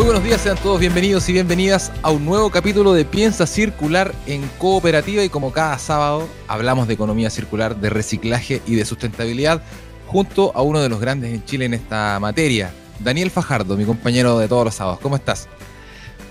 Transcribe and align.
Muy 0.00 0.06
buenos 0.06 0.24
días, 0.24 0.40
sean 0.40 0.56
todos 0.56 0.80
bienvenidos 0.80 1.28
y 1.28 1.34
bienvenidas 1.34 1.92
a 2.00 2.10
un 2.10 2.24
nuevo 2.24 2.48
capítulo 2.48 2.94
de 2.94 3.04
Piensa 3.04 3.46
Circular 3.46 4.14
en 4.24 4.48
Cooperativa 4.56 5.22
y 5.22 5.28
como 5.28 5.52
cada 5.52 5.78
sábado 5.78 6.26
hablamos 6.48 6.88
de 6.88 6.94
economía 6.94 7.28
circular, 7.28 7.76
de 7.76 7.90
reciclaje 7.90 8.62
y 8.66 8.76
de 8.76 8.86
sustentabilidad 8.86 9.60
junto 10.06 10.56
a 10.56 10.62
uno 10.62 10.80
de 10.80 10.88
los 10.88 11.00
grandes 11.00 11.34
en 11.34 11.44
Chile 11.44 11.66
en 11.66 11.74
esta 11.74 12.18
materia, 12.18 12.72
Daniel 12.98 13.30
Fajardo, 13.30 13.76
mi 13.76 13.84
compañero 13.84 14.38
de 14.38 14.48
todos 14.48 14.64
los 14.64 14.74
sábados. 14.74 15.00
¿Cómo 15.00 15.16
estás? 15.16 15.48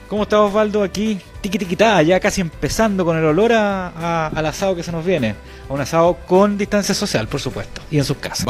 ¿Cómo 0.08 0.24
estás 0.24 0.40
Osvaldo? 0.40 0.82
Aquí 0.82 1.22
tiqui 1.42 1.76
ya 1.76 2.20
casi 2.20 2.42
empezando 2.42 3.06
con 3.06 3.18
el 3.18 3.26
olor 3.26 3.54
al 3.54 4.46
asado 4.48 4.76
que 4.76 4.82
se 4.82 4.92
nos 4.92 5.06
viene. 5.06 5.36
A 5.70 5.74
un 5.74 5.80
asado 5.80 6.18
con 6.28 6.58
distancia 6.58 6.96
social, 6.96 7.28
por 7.28 7.40
supuesto, 7.40 7.82
y 7.92 8.00
en 8.00 8.04
sus 8.04 8.18
casas. 8.18 8.48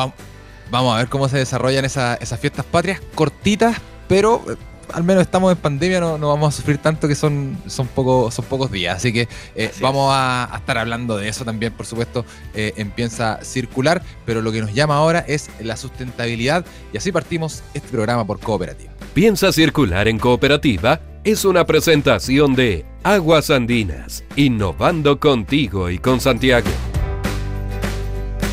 Vamos, 0.71 0.95
a 0.95 0.99
ver 0.99 1.09
cómo 1.09 1.27
se 1.27 1.39
desarrollan 1.39 1.83
esas 1.83 2.39
fiestas 2.39 2.63
patrias 2.63 3.01
cortitas, 3.15 3.75
pero 4.07 4.45
al 4.93 5.03
menos 5.03 5.21
estamos 5.21 5.51
en 5.51 5.57
pandemia, 5.57 5.99
no, 5.99 6.17
no, 6.17 6.29
vamos 6.29 6.53
a 6.53 6.57
sufrir 6.57 6.77
tanto 6.77 7.07
que 7.07 7.15
son, 7.15 7.57
son, 7.67 7.87
poco, 7.87 8.31
son 8.31 8.45
pocos 8.45 8.71
días. 8.71 8.97
Así 8.97 9.13
que 9.13 9.27
eh, 9.55 9.71
vamos 9.81 10.11
a, 10.13 10.49
estar 10.55 10.77
hablando 10.77 11.17
de 11.17 11.27
eso 11.27 11.45
también, 11.45 11.73
por 11.73 11.85
supuesto, 11.85 12.25
eh, 12.53 12.73
en 12.77 12.91
Piensa 12.91 13.39
Circular. 13.43 14.01
Pero 14.25 14.41
lo 14.41 14.51
que 14.51 14.61
nos 14.61 14.73
llama 14.73 14.95
ahora 14.95 15.23
es 15.27 15.49
la 15.59 15.77
sustentabilidad 15.77 16.65
y 16.93 16.97
así 16.97 17.11
partimos 17.11 17.63
este 17.73 17.89
programa 17.89 18.25
por 18.25 18.39
cooperativa. 18.39 18.91
Piensa 19.13 19.51
Circular 19.51 20.07
en 20.07 20.19
cooperativa 20.19 21.01
es 21.23 21.43
una 21.43 21.65
presentación 21.65 22.55
de 22.55 22.85
Aguas 23.03 23.49
Andinas, 23.49 24.23
innovando 24.35 25.19
contigo 25.19 25.89
y 25.89 25.97
con 25.97 26.21
Santiago. 26.21 26.69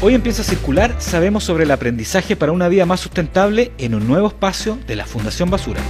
Hoy 0.03 0.15
empieza 0.15 0.43
a 0.43 0.45
circular, 0.45 0.95
sabemos 0.99 1.45
sobre 1.45 1.65
el 1.65 1.71
aprendizaje 1.71 2.37
para 2.37 2.53
una 2.53 2.69
vida 2.69 2.85
más 2.85 3.01
sustentable 3.01 3.73
en 3.79 3.95
un 3.95 4.07
nuevo 4.07 4.29
espacio 4.29 4.79
de 4.87 4.97
la 4.97 5.07
Fundación 5.07 5.49
Basura. 5.49 5.81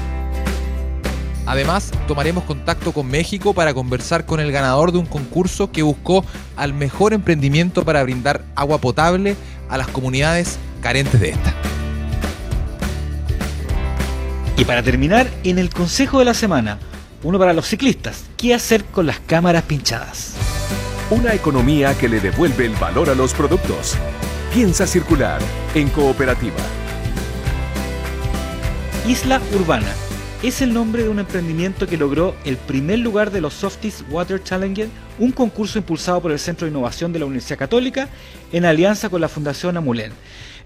Además, 1.46 1.92
tomaremos 2.08 2.42
contacto 2.42 2.92
con 2.92 3.06
México 3.06 3.54
para 3.54 3.72
conversar 3.72 4.26
con 4.26 4.40
el 4.40 4.50
ganador 4.50 4.90
de 4.90 4.98
un 4.98 5.06
concurso 5.06 5.70
que 5.70 5.82
buscó 5.82 6.24
al 6.56 6.74
mejor 6.74 7.12
emprendimiento 7.12 7.84
para 7.84 8.02
brindar 8.02 8.44
agua 8.56 8.78
potable 8.78 9.36
a 9.68 9.78
las 9.78 9.86
comunidades 9.86 10.58
carentes 10.82 11.20
de 11.20 11.30
esta. 11.30 11.54
Y 14.56 14.64
para 14.64 14.82
terminar, 14.82 15.28
en 15.44 15.58
el 15.58 15.70
consejo 15.70 16.18
de 16.18 16.24
la 16.24 16.34
semana, 16.34 16.80
uno 17.22 17.38
para 17.38 17.52
los 17.52 17.68
ciclistas, 17.68 18.24
¿qué 18.36 18.52
hacer 18.52 18.84
con 18.84 19.06
las 19.06 19.20
cámaras 19.20 19.62
pinchadas? 19.62 20.34
Una 21.10 21.32
economía 21.34 21.96
que 21.96 22.08
le 22.08 22.20
devuelve 22.20 22.66
el 22.66 22.74
valor 22.74 23.08
a 23.08 23.14
los 23.14 23.32
productos. 23.34 23.96
Piensa 24.52 24.86
circular 24.86 25.40
en 25.74 25.90
cooperativa. 25.90 26.56
Isla 29.06 29.40
Urbana 29.54 29.92
es 30.42 30.60
el 30.60 30.72
nombre 30.72 31.02
de 31.02 31.08
un 31.08 31.18
emprendimiento 31.18 31.86
que 31.86 31.96
logró 31.96 32.36
el 32.44 32.56
primer 32.56 32.98
lugar 32.98 33.30
de 33.30 33.40
los 33.40 33.54
Softies 33.54 34.04
Water 34.10 34.42
Challenger, 34.42 34.88
un 35.18 35.32
concurso 35.32 35.78
impulsado 35.78 36.20
por 36.20 36.30
el 36.30 36.38
Centro 36.38 36.66
de 36.66 36.70
Innovación 36.70 37.12
de 37.12 37.18
la 37.18 37.24
Universidad 37.24 37.58
Católica 37.58 38.08
en 38.52 38.64
alianza 38.64 39.08
con 39.08 39.20
la 39.20 39.28
Fundación 39.28 39.76
Amulén. 39.76 40.12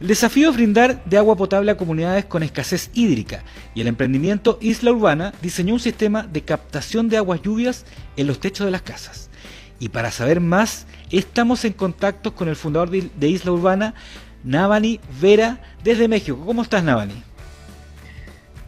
El 0.01 0.09
desafío 0.09 0.51
es 0.51 0.57
brindar 0.57 1.05
de 1.05 1.19
agua 1.19 1.37
potable 1.37 1.71
a 1.71 1.77
comunidades 1.77 2.25
con 2.25 2.43
escasez 2.43 2.91
hídrica 2.95 3.45
y 3.75 3.81
el 3.81 3.87
emprendimiento 3.87 4.59
Isla 4.61 4.91
Urbana 4.91 5.33
diseñó 5.41 5.75
un 5.75 5.81
sistema 5.81 6.25
de 6.25 6.43
captación 6.43 7.09
de 7.09 7.19
aguas 7.19 7.41
lluvias 7.43 7.84
en 8.17 8.27
los 8.27 8.41
techos 8.41 8.65
de 8.65 8.73
las 8.73 8.83
casas. 8.83 9.31
Y 9.78 9.91
para 9.91 10.11
saber 10.11 10.41
más, 10.41 10.87
estamos 11.11 11.65
en 11.65 11.75
contacto 11.75 12.34
con 12.34 12.49
el 12.49 12.56
fundador 12.56 12.91
de 12.91 13.28
Isla 13.28 13.53
Urbana, 13.53 13.94
Navani 14.43 15.00
Vera, 15.21 15.61
desde 15.84 16.09
México. 16.09 16.43
¿Cómo 16.44 16.62
estás, 16.62 16.83
Navani? 16.83 17.30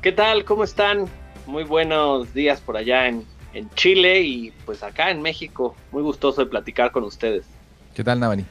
¿Qué 0.02 0.10
tal? 0.10 0.44
¿Cómo 0.44 0.64
están? 0.64 1.08
Muy 1.46 1.62
buenos 1.62 2.34
días 2.34 2.60
por 2.60 2.76
allá 2.76 3.06
en, 3.06 3.24
Chile 3.76 4.20
y 4.22 4.50
pues 4.66 4.82
acá 4.82 5.12
en 5.12 5.22
México. 5.22 5.76
Muy 5.92 6.02
gustoso 6.02 6.42
de 6.42 6.50
platicar 6.50 6.90
con 6.90 7.04
ustedes. 7.04 7.46
¿Qué 7.94 8.02
tal, 8.02 8.18
Navani? 8.18 8.44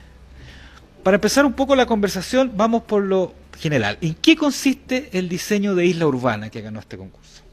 Para 1.04 1.16
empezar 1.16 1.46
un 1.46 1.52
poco 1.52 1.76
la 1.76 1.86
conversación, 1.86 2.54
vamos 2.56 2.84
por 2.84 3.04
lo 3.04 3.34
general. 3.60 3.98
¿En 4.00 4.14
qué 4.14 4.38
consiste 4.38 5.10
el 5.12 5.28
diseño 5.28 5.76
de 5.76 5.88
Isla 5.88 6.08
Urbana 6.08 6.50
que 6.50 6.62
ganó 6.62 6.80
este 6.80 6.98
concurso? 6.98 7.44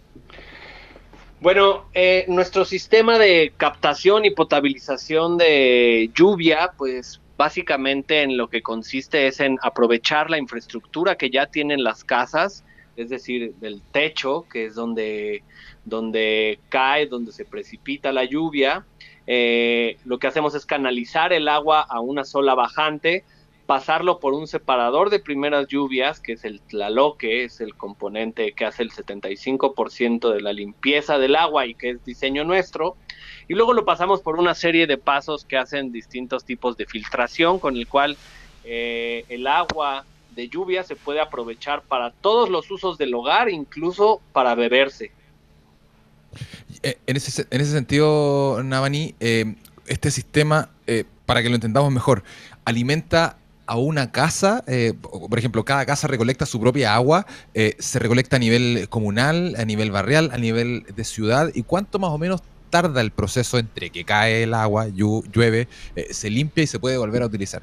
Bueno, 1.41 1.87
eh, 1.93 2.25
nuestro 2.29 2.65
sistema 2.65 3.19
de 3.19 3.53
captación 3.57 4.25
y 4.25 4.31
potabilización 4.31 5.39
de 5.39 6.09
lluvia, 6.15 6.71
pues 6.77 7.21
básicamente 7.37 8.23
en 8.23 8.37
lo 8.37 8.49
que 8.49 8.63
consiste 8.63 9.27
es 9.27 9.41
en 9.41 9.59
aprovechar 9.61 10.31
la 10.31 10.39
infraestructura 10.39 11.17
que 11.17 11.31
ya 11.31 11.47
tienen 11.47 11.83
las 11.83 12.05
casas 12.05 12.63
es 12.99 13.09
decir, 13.09 13.55
del 13.61 13.81
techo, 13.93 14.45
que 14.51 14.67
es 14.67 14.75
donde, 14.75 15.43
donde 15.85 16.59
cae, 16.69 17.07
donde 17.07 17.33
se 17.33 17.45
precipita 17.45 18.13
la 18.13 18.25
lluvia. 18.25 18.85
Eh, 19.27 19.99
lo 20.05 20.19
que 20.19 20.27
hacemos 20.27 20.55
es 20.55 20.67
canalizar 20.67 21.33
el 21.33 21.49
agua 21.49 21.81
a 21.81 22.01
una 22.01 22.25
sola 22.25 22.55
bajante, 22.55 23.25
pasarlo 23.67 24.19
por 24.19 24.33
un 24.33 24.49
separador 24.49 25.11
de 25.11 25.21
primeras 25.21 25.69
lluvias, 25.69 26.19
que 26.19 26.33
es 26.33 26.45
el 26.45 26.61
tlaloque, 26.61 27.45
es 27.45 27.61
el 27.61 27.77
componente 27.77 28.53
que 28.53 28.65
hace 28.65 28.83
el 28.83 28.91
75% 28.91 30.33
de 30.33 30.41
la 30.41 30.53
limpieza 30.53 31.19
del 31.19 31.37
agua 31.37 31.67
y 31.67 31.75
que 31.75 31.91
es 31.91 32.05
diseño 32.05 32.45
nuestro. 32.45 32.97
Y 33.47 33.55
luego 33.55 33.75
lo 33.75 33.85
pasamos 33.85 34.23
por 34.23 34.39
una 34.41 34.55
serie 34.55 34.87
de 34.87 34.99
pasos 34.99 35.45
que 35.45 35.57
hacen 35.57 35.93
distintos 35.93 36.45
tipos 36.45 36.77
de 36.77 36.87
filtración, 36.87 37.61
con 37.61 37.77
el 37.77 37.87
cual 37.87 38.17
eh, 38.65 39.25
el 39.29 39.47
agua 39.47 40.05
de 40.39 40.49
lluvia 40.49 40.85
se 40.85 40.95
puede 40.95 41.21
aprovechar 41.21 41.83
para 41.83 42.13
todos 42.13 42.49
los 42.49 42.71
usos 42.71 42.97
del 42.97 43.13
hogar, 43.13 43.51
incluso 43.51 44.21
para 44.33 44.55
beberse. 44.55 45.11
Eh, 46.85 46.97
en 47.09 47.17
ese, 47.17 47.45
en 47.51 47.61
ese 47.61 47.73
sentido, 47.73 48.63
Navani, 48.63 49.17
eh, 49.19 49.57
este 49.89 50.13
sistema, 50.13 50.71
eh, 50.87 51.03
para 51.27 51.43
que 51.43 51.49
lo 51.49 51.57
entendamos 51.57 51.93
mejor, 51.93 52.23
alimenta 52.65 53.37
a 53.67 53.77
una 53.77 54.13
casa, 54.13 54.65
por 55.29 55.39
ejemplo, 55.39 55.63
cada 55.63 55.85
casa 55.85 56.07
recolecta 56.07 56.47
su 56.47 56.59
propia 56.59 56.95
agua, 56.95 57.27
se 57.79 57.99
recolecta 57.99 58.37
a 58.37 58.39
nivel 58.39 58.89
comunal, 58.89 59.57
a 59.59 59.67
nivel 59.67 59.91
barrial, 59.91 60.31
a 60.33 60.39
nivel 60.39 60.87
de 60.97 61.05
ciudad, 61.05 61.51
y 61.53 61.65
cuánto 61.65 61.99
más 61.99 62.09
o 62.09 62.17
menos 62.17 62.41
tarda 62.71 63.03
el 63.03 63.11
proceso 63.11 63.59
entre 63.59 63.91
que 63.91 64.05
cae 64.05 64.45
el 64.45 64.55
agua, 64.55 64.89
llueve, 64.89 65.69
se 66.11 66.31
limpia 66.31 66.65
y 66.65 66.67
se 66.67 66.79
puede 66.79 66.97
volver 66.97 67.21
a 67.21 67.27
utilizar. 67.27 67.63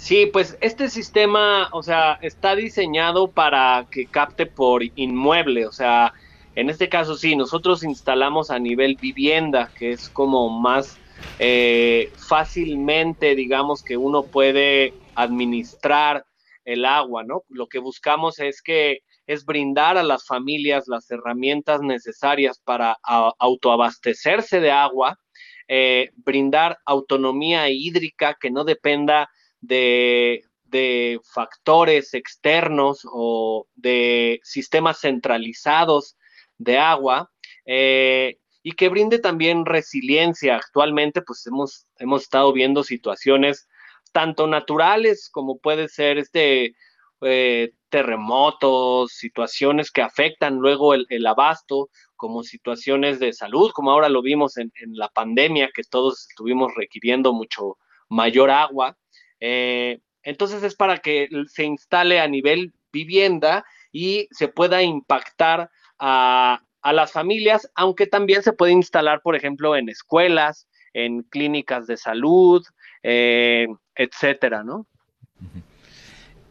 Sí, 0.00 0.26
pues 0.26 0.56
este 0.60 0.90
sistema, 0.90 1.68
o 1.72 1.82
sea, 1.82 2.18
está 2.22 2.54
diseñado 2.54 3.32
para 3.32 3.88
que 3.90 4.06
capte 4.08 4.46
por 4.46 4.82
inmueble, 4.94 5.66
o 5.66 5.72
sea, 5.72 6.12
en 6.54 6.70
este 6.70 6.88
caso 6.88 7.16
sí, 7.16 7.34
nosotros 7.34 7.82
instalamos 7.82 8.50
a 8.50 8.60
nivel 8.60 8.96
vivienda, 9.00 9.72
que 9.74 9.90
es 9.90 10.08
como 10.08 10.50
más 10.60 11.00
eh, 11.40 12.12
fácilmente, 12.28 13.34
digamos, 13.34 13.82
que 13.82 13.96
uno 13.96 14.28
puede 14.30 14.94
administrar 15.16 16.24
el 16.64 16.84
agua, 16.84 17.24
¿no? 17.24 17.42
Lo 17.48 17.66
que 17.66 17.80
buscamos 17.80 18.38
es 18.38 18.62
que 18.62 19.00
es 19.26 19.44
brindar 19.44 19.98
a 19.98 20.04
las 20.04 20.24
familias 20.24 20.84
las 20.86 21.10
herramientas 21.10 21.80
necesarias 21.80 22.60
para 22.64 22.96
autoabastecerse 23.02 24.60
de 24.60 24.70
agua, 24.70 25.18
eh, 25.66 26.10
brindar 26.14 26.78
autonomía 26.86 27.68
hídrica 27.68 28.36
que 28.40 28.52
no 28.52 28.62
dependa 28.62 29.28
de, 29.60 30.44
factores 31.32 32.14
externos 32.14 33.06
o 33.10 33.66
de 33.74 34.40
sistemas 34.42 35.00
centralizados 35.00 36.16
de 36.58 36.76
agua 36.78 37.30
eh, 37.64 38.38
y 38.62 38.72
que 38.72 38.88
brinde 38.88 39.18
también 39.18 39.64
resiliencia. 39.64 40.56
Actualmente, 40.56 41.22
pues 41.22 41.46
hemos, 41.46 41.86
hemos 41.98 42.22
estado 42.22 42.52
viendo 42.52 42.82
situaciones 42.82 43.68
tanto 44.12 44.46
naturales 44.46 45.28
como 45.30 45.58
puede 45.58 45.88
ser 45.88 46.18
este 46.18 46.74
eh, 47.20 47.72
terremotos, 47.88 49.12
situaciones 49.12 49.90
que 49.90 50.02
afectan 50.02 50.56
luego 50.56 50.94
el, 50.94 51.26
abasto, 51.26 51.88
como 52.16 52.42
situaciones 52.42 53.18
de 53.18 53.32
salud, 53.32 53.70
como 53.72 53.90
ahora 53.90 54.08
lo 54.08 54.22
vimos 54.22 54.56
en, 54.58 54.70
en, 54.76 54.94
la 54.94 55.08
pandemia, 55.08 55.70
que 55.74 55.82
todos 55.84 56.28
estuvimos 56.28 56.72
requiriendo 56.76 57.32
mucho 57.32 57.78
mayor 58.08 58.50
agua. 58.50 58.96
Eh, 59.40 60.00
entonces 60.22 60.62
es 60.62 60.74
para 60.74 60.98
que 60.98 61.28
se 61.46 61.64
instale 61.64 62.20
a 62.20 62.28
nivel 62.28 62.72
vivienda 62.92 63.64
y 63.92 64.28
se 64.30 64.48
pueda 64.48 64.82
impactar 64.82 65.70
a, 65.98 66.60
las 66.84 67.12
familias, 67.12 67.70
aunque 67.74 68.06
también 68.06 68.42
se 68.42 68.54
puede 68.54 68.72
instalar, 68.72 69.20
por 69.20 69.36
ejemplo, 69.36 69.76
en 69.76 69.90
escuelas, 69.90 70.68
en 70.94 71.22
clínicas 71.22 71.86
de 71.86 71.98
salud, 71.98 72.64
eh, 73.02 73.66
etcétera, 73.94 74.64
¿no? 74.64 74.86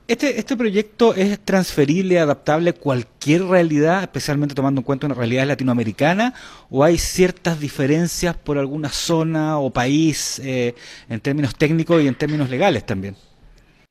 Este, 0.07 0.39
este 0.39 0.56
proyecto 0.56 1.13
es 1.13 1.38
transferible, 1.44 2.18
adaptable 2.18 2.69
a 2.69 2.74
cualquier 2.74 3.44
realidad, 3.44 4.04
especialmente 4.04 4.56
tomando 4.56 4.80
en 4.80 4.86
cuenta 4.86 5.06
una 5.06 5.15
realidad 5.15 5.45
latinoamericana, 5.45 6.33
o 6.69 6.86
hay 6.86 6.98
ciertas 6.98 7.59
diferencias 7.59 8.38
por 8.38 8.57
alguna 8.57 8.88
zona 8.88 9.59
o 9.59 9.69
país 9.69 10.39
eh, 10.39 10.75
en 11.09 11.19
términos 11.19 11.56
técnicos 11.56 12.01
y 12.01 12.07
en 12.07 12.15
términos 12.15 12.50
legales 12.50 12.86
también. 12.86 13.18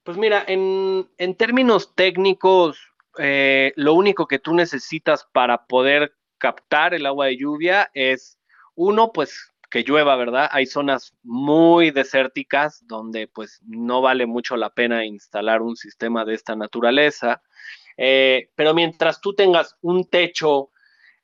Pues 0.04 0.16
mira, 0.16 0.42
en, 0.48 1.06
en 1.18 1.34
términos 1.34 1.94
técnicos, 1.94 2.78
eh, 3.18 3.74
lo 3.76 3.92
único 3.92 4.26
que 4.26 4.38
tú 4.38 4.54
necesitas 4.54 5.28
para 5.32 5.66
poder 5.66 6.14
captar 6.38 6.94
el 6.94 7.04
agua 7.04 7.26
de 7.26 7.36
lluvia 7.36 7.90
es, 7.92 8.38
uno, 8.74 9.12
pues 9.12 9.52
que 9.76 9.82
llueva, 9.82 10.16
¿verdad? 10.16 10.48
Hay 10.52 10.64
zonas 10.64 11.14
muy 11.22 11.90
desérticas 11.90 12.82
donde 12.86 13.28
pues 13.28 13.60
no 13.66 14.00
vale 14.00 14.24
mucho 14.24 14.56
la 14.56 14.70
pena 14.70 15.04
instalar 15.04 15.60
un 15.60 15.76
sistema 15.76 16.24
de 16.24 16.32
esta 16.32 16.56
naturaleza, 16.56 17.42
eh, 17.98 18.48
pero 18.54 18.72
mientras 18.72 19.20
tú 19.20 19.34
tengas 19.34 19.76
un 19.82 20.08
techo 20.08 20.70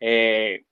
eh, 0.01 0.67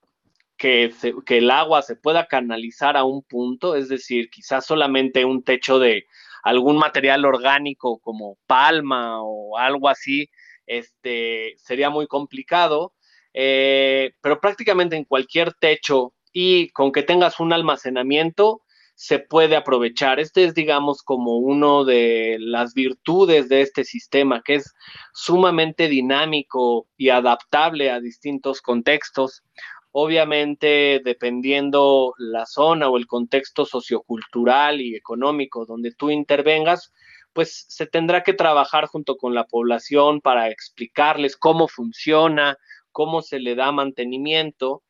que, 0.58 0.92
el 1.28 1.50
agua 1.50 1.80
se 1.80 1.96
pueda 1.96 2.26
canalizar 2.26 2.98
a 2.98 3.04
un 3.04 3.22
punto, 3.22 3.74
es 3.74 3.88
decir, 3.88 4.28
quizás 4.28 4.66
solamente 4.66 5.24
un 5.24 5.42
techo 5.42 5.78
de 5.78 6.04
algún 6.42 6.76
material 6.76 7.24
orgánico 7.24 7.98
como 8.00 8.36
palma 8.46 9.22
o 9.22 9.56
algo 9.56 9.88
así, 9.88 10.28
este, 10.66 11.54
sería 11.56 11.88
muy 11.88 12.06
complicado, 12.06 12.92
eh, 13.32 14.12
pero 14.20 14.38
prácticamente 14.38 14.96
en 14.96 15.04
cualquier 15.04 15.54
techo 15.54 16.12
y 16.32 16.70
con 16.70 16.92
que 16.92 17.02
tengas 17.02 17.40
un 17.40 17.52
almacenamiento 17.52 18.62
se 19.00 19.18
puede 19.18 19.56
aprovechar. 19.56 20.20
Este 20.20 20.44
es, 20.44 20.54
digamos, 20.54 21.02
como 21.02 21.38
uno 21.38 21.86
de 21.86 22.36
las 22.38 22.74
virtudes 22.74 23.48
de 23.48 23.62
este 23.62 23.84
sistema, 23.84 24.42
que 24.44 24.56
es 24.56 24.74
sumamente 25.14 25.88
dinámico 25.88 26.86
y 26.98 27.08
adaptable 27.08 27.90
a 27.90 27.98
distintos 27.98 28.60
contextos. 28.60 29.42
Obviamente, 29.90 31.00
dependiendo 31.02 32.12
la 32.18 32.44
zona 32.44 32.90
o 32.90 32.98
el 32.98 33.06
contexto 33.06 33.64
sociocultural 33.64 34.82
y 34.82 34.94
económico 34.94 35.64
donde 35.64 35.92
tú 35.92 36.10
intervengas, 36.10 36.92
pues 37.32 37.64
se 37.68 37.86
tendrá 37.86 38.22
que 38.22 38.34
trabajar 38.34 38.84
junto 38.84 39.16
con 39.16 39.34
la 39.34 39.46
población 39.46 40.20
para 40.20 40.50
explicarles 40.50 41.38
cómo 41.38 41.68
funciona, 41.68 42.58
cómo 42.92 43.22
se 43.22 43.38
le 43.38 43.54
da 43.54 43.72
mantenimiento 43.72 44.82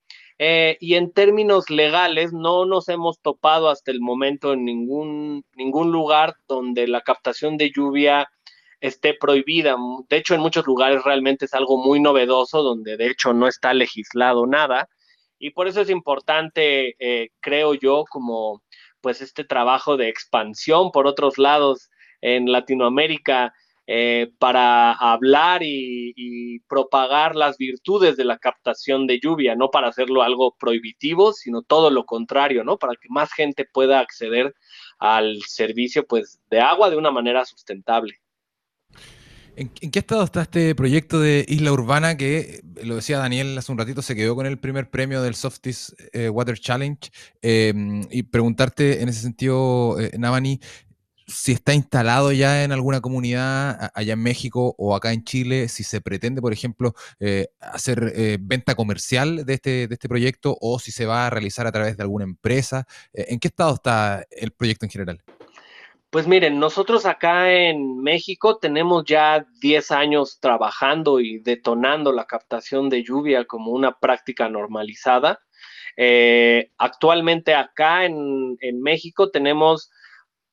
eh, 0.42 0.78
y 0.81 0.94
en 0.94 1.12
términos 1.12 1.69
legales, 1.69 2.32
no 2.32 2.64
nos 2.64 2.88
hemos 2.88 3.20
topado 3.20 3.69
hasta 3.69 3.90
el 3.90 4.00
momento 4.00 4.54
en 4.54 4.64
ningún, 4.64 5.44
ningún 5.54 5.92
lugar 5.92 6.34
donde 6.48 6.88
la 6.88 7.02
captación 7.02 7.58
de 7.58 7.70
lluvia 7.70 8.26
esté 8.81 9.12
prohibida. 9.12 9.76
De 10.08 10.16
hecho, 10.16 10.34
en 10.34 10.40
muchos 10.40 10.66
lugares 10.66 11.04
realmente 11.04 11.44
es 11.44 11.52
algo 11.52 11.76
muy 11.76 12.00
novedoso, 12.00 12.62
donde 12.62 12.96
de 12.96 13.08
hecho 13.08 13.34
no 13.34 13.48
está 13.48 13.75
legislado 13.75 14.46
nada. 14.46 14.88
Y 15.38 15.50
por 15.50 15.69
eso 15.69 15.82
es 15.82 15.90
importante, 15.90 16.96
eh, 16.98 17.28
creo 17.40 17.75
yo, 17.75 18.04
como 18.08 18.62
pues 19.02 19.20
este 19.20 19.44
trabajo 19.44 19.98
de 19.98 20.08
expansión 20.08 20.90
por 20.90 21.06
otros 21.06 21.37
lados 21.37 21.90
en 22.22 22.50
Latinoamérica 22.50 23.52
eh, 23.92 24.31
para 24.38 24.92
hablar 24.92 25.62
y, 25.64 26.60
propagar 26.69 27.34
las 27.34 27.58
virtudes 27.58 28.16
de 28.16 28.25
la 28.25 28.38
captación 28.38 29.08
de 29.08 29.19
lluvia, 29.19 29.56
no 29.56 29.72
para 29.72 29.88
hacerlo 29.88 30.22
algo 30.22 30.54
prohibitivo, 30.56 31.32
sino 31.32 31.62
todo 31.62 31.90
lo 31.90 32.06
contrario, 32.06 32.62
¿no? 32.62 32.78
Para 32.78 32.92
que 32.92 33.08
más 33.08 33.32
gente 33.32 33.64
pueda 33.64 33.98
acceder 33.98 34.54
al 35.00 35.40
servicio 35.44 36.06
pues, 36.06 36.38
de 36.50 36.60
agua 36.60 36.88
de 36.88 36.96
una 36.96 37.10
manera 37.10 37.44
sustentable. 37.44 38.20
¿En, 39.56 39.69
qué 39.70 39.98
estado 39.98 40.22
está 40.22 40.42
este 40.42 40.76
proyecto 40.76 41.19
de 41.19 41.44
Isla 41.48 41.72
Urbana 41.72 42.16
que, 42.16 42.60
lo 42.84 42.94
decía 42.94 43.19
Daniel 43.19 43.58
hace 43.58 43.72
un 43.72 43.78
ratito, 43.78 44.02
se 44.02 44.14
quedó 44.14 44.37
con 44.37 44.46
el 44.46 44.60
primer 44.60 44.88
premio 44.88 45.20
del 45.20 45.34
Softies 45.34 45.96
eh, 46.12 46.28
Water 46.28 46.56
Challenge? 46.56 47.10
Eh, 47.42 47.75
y 48.12 48.22
preguntarte 48.22 49.02
en 49.02 49.08
ese 49.08 49.20
sentido, 49.20 49.96
Navani, 50.16 50.60
si 51.31 51.53
está 51.53 51.75
instalado 51.75 52.32
ya 52.32 52.65
en 52.65 52.73
alguna 52.73 53.00
comunidad 53.00 53.91
allá 53.94 54.15
en 54.15 54.23
México 54.23 54.75
o 54.79 54.94
acá 54.94 55.12
en 55.12 55.25
Chile, 55.25 55.69
si 55.69 55.85
se 55.85 56.00
pretende, 56.00 56.41
por 56.41 56.53
ejemplo, 56.53 56.94
eh, 57.21 57.49
hacer 57.61 58.12
eh, 58.15 58.38
venta 58.41 58.75
comercial 58.75 59.44
de 59.47 59.55
este, 59.55 59.88
de 59.88 59.94
este 59.94 60.09
proyecto 60.09 60.56
o 60.61 60.79
si 60.79 60.91
se 60.93 61.06
va 61.06 61.27
a 61.27 61.31
realizar 61.31 61.67
a 61.67 61.73
través 61.73 61.97
de 61.97 62.03
alguna 62.03 62.25
empresa. 62.25 62.87
Eh, 63.12 63.27
¿En 63.29 63.38
qué 63.38 63.49
estado 63.49 63.75
está 63.75 64.25
el 64.31 64.50
proyecto 64.50 64.87
en 64.87 64.91
general? 64.91 65.23
Pues 66.11 66.27
miren, 66.27 66.59
nosotros 66.59 67.06
acá 67.06 67.53
en 67.53 68.03
México 68.03 68.59
tenemos 68.59 69.05
ya 69.05 69.47
10 69.61 69.93
años 69.93 70.41
trabajando 70.41 71.21
y 71.21 71.38
detonando 71.38 72.12
la 72.12 72.25
captación 72.25 72.88
de 72.88 73.05
lluvia 73.05 73.44
como 73.44 73.71
una 73.71 73.97
práctica 73.97 74.49
normalizada. 74.49 75.38
actualmente 76.79 77.55
acá 77.55 78.06
en, 78.06 78.56
en 78.61 78.83
México 78.83 79.31
tenemos 79.31 79.91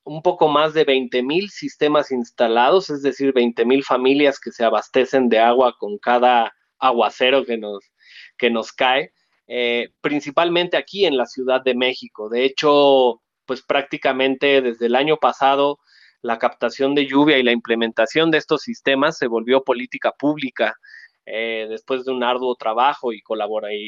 un 0.08 0.22
poco 0.22 0.48
más 0.48 0.72
de 0.72 0.84
20 0.84 1.22
mil 1.22 1.50
sistemas 1.50 2.10
instalados, 2.10 2.88
es 2.88 3.02
decir, 3.02 3.34
20 3.34 3.66
mil 3.66 3.84
familias 3.84 4.40
que 4.40 4.52
se 4.52 4.64
abastecen 4.64 5.28
de 5.28 5.38
agua 5.38 5.76
con 5.78 5.98
cada 5.98 6.54
aguacero 6.78 7.44
que 7.44 7.58
nos, 7.58 7.84
que 8.38 8.48
nos 8.48 8.72
cae, 8.72 9.12
eh, 9.46 9.90
principalmente 10.00 10.78
aquí 10.78 11.04
en 11.04 11.18
la 11.18 11.26
Ciudad 11.26 11.62
de 11.62 11.74
México. 11.74 12.30
De 12.30 12.44
hecho, 12.44 13.20
pues 13.44 13.62
prácticamente 13.62 14.62
desde 14.62 14.86
el 14.86 14.96
año 14.96 15.18
pasado, 15.18 15.78
la 16.22 16.38
captación 16.38 16.94
de 16.94 17.06
lluvia 17.06 17.36
y 17.36 17.42
la 17.42 17.52
implementación 17.52 18.30
de 18.30 18.38
estos 18.38 18.62
sistemas 18.62 19.18
se 19.18 19.26
volvió 19.26 19.62
política 19.62 20.12
pública. 20.12 20.74
Eh, 21.26 21.66
después 21.68 22.06
de 22.06 22.12
un 22.12 22.24
arduo 22.24 22.56
trabajo 22.56 23.12
y 23.12 23.20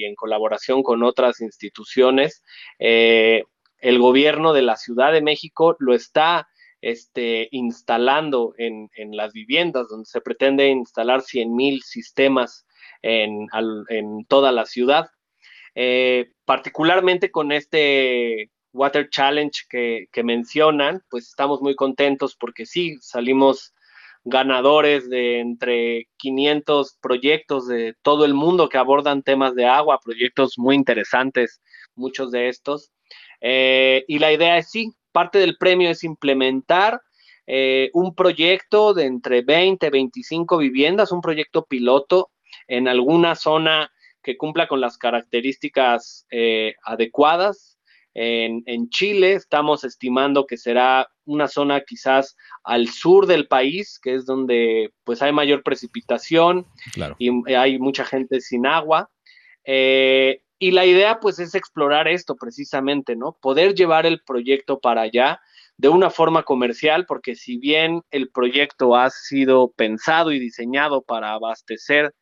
en 0.05 0.15
colaboración 0.15 0.83
con 0.83 1.03
otras 1.03 1.41
instituciones, 1.41 2.43
eh, 2.79 3.45
el 3.81 3.99
gobierno 3.99 4.53
de 4.53 4.63
la 4.63 4.77
Ciudad 4.77 5.13
de 5.13 5.23
México 5.23 5.77
lo 5.79 5.95
está 5.95 6.49
este, 6.81 7.49
instalando 7.51 8.55
en, 8.57 8.89
las 9.13 9.33
viviendas, 9.33 9.89
donde 9.89 10.07
se 10.07 10.21
pretende 10.21 10.69
instalar 10.69 11.23
100 11.23 11.55
mil 11.55 11.83
sistemas 11.83 12.67
en, 13.03 13.47
toda 14.29 14.53
la 14.53 14.67
ciudad. 14.67 15.11
Eh, 15.75 16.33
particularmente 16.45 17.31
con 17.31 17.53
este 17.53 18.51
Water 18.73 19.09
Challenge 19.09 19.63
que, 19.69 20.07
que, 20.11 20.23
mencionan, 20.23 21.03
pues 21.09 21.29
estamos 21.29 21.61
muy 21.61 21.75
contentos 21.75 22.35
porque 22.37 22.67
sí, 22.67 22.97
salimos 23.01 23.73
ganadores 24.25 25.09
de 25.09 25.41
entre 25.41 26.09
500 26.19 26.99
proyectos 27.01 27.67
de 27.67 27.95
todo 28.03 28.25
el 28.25 28.35
mundo 28.35 28.69
que 28.69 28.79
abordan 28.79 29.23
temas 29.23 29.55
de 29.55 29.67
agua, 29.67 30.01
proyectos 30.05 30.59
muy 30.59 30.77
interesantes, 30.77 31.61
muchos 31.95 32.31
de 32.31 32.49
estos. 32.49 32.91
Eh, 33.41 34.05
y 34.07 34.19
la 34.19 34.33
idea 34.33 34.59
es 34.59 34.71
sí, 34.71 34.93
parte 35.13 35.39
del 35.39 35.57
premio 35.57 35.91
es 35.91 36.05
implementar 36.05 37.01
eh, 37.47 37.91
un 37.95 38.15
proyecto 38.15 38.95
de 38.95 39.07
entre 39.07 39.43
20 39.43 39.87
y 39.87 39.91
25 39.91 40.59
viviendas, 40.59 41.13
un 41.13 41.21
proyecto 41.21 41.65
piloto 41.65 42.31
en 42.69 42.87
alguna 42.87 43.35
zona 43.35 43.91
que 44.23 44.37
cumpla 44.37 44.69
con 44.69 44.81
las 44.81 44.99
características 44.99 46.27
eh, 46.31 46.75
adecuadas. 46.85 47.79
En, 48.13 48.91
Chile 48.91 49.35
estamos 49.35 49.85
estimando 49.85 50.45
que 50.45 50.57
será 50.57 51.09
una 51.27 51.47
zona 51.47 51.81
quizás 51.83 52.37
al 52.65 52.89
sur 52.89 53.27
del 53.27 53.47
país, 53.47 54.01
que 54.03 54.15
es 54.15 54.27
donde 54.27 54.93
pues 55.05 55.23
hay 55.23 55.33
mayor 55.33 55.63
precipitación 55.63 56.67
y 57.19 57.53
hay 57.55 57.79
mucha 57.79 58.05
gente 58.05 58.41
sin 58.41 58.67
agua. 58.67 59.11
Y 60.63 60.73
la 60.73 60.85
idea 60.85 61.21
pues 61.21 61.39
es 61.39 61.55
explorar 61.55 62.07
esto 62.07 62.37
precisamente, 62.37 63.17
¿no? 63.17 63.33
Poder 63.41 63.75
llevar 63.75 64.05
el 64.05 64.21
proyecto 64.21 64.79
para 64.79 65.01
allá 65.01 65.41
de 65.79 65.89
una 65.89 66.11
forma 66.11 66.43
comercial, 66.43 67.07
porque 67.07 67.35
si 67.35 67.57
bien 67.57 68.03
el 68.11 68.31
proyecto 68.31 68.95
ha 68.95 69.09
sido 69.09 69.73
pensado 69.73 70.33
y 70.33 70.39
diseñado 70.39 71.01
para 71.01 71.33
abastecer 71.33 72.15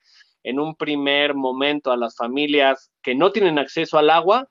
en 0.45 0.61
un 0.61 0.76
primer 0.76 1.35
momento 1.35 1.90
a 1.90 1.97
las 1.97 2.14
familias 2.14 2.92
que 3.02 3.16
no 3.16 3.33
tienen 3.33 3.59
acceso 3.59 3.99
al 3.99 4.09
agua 4.09 4.49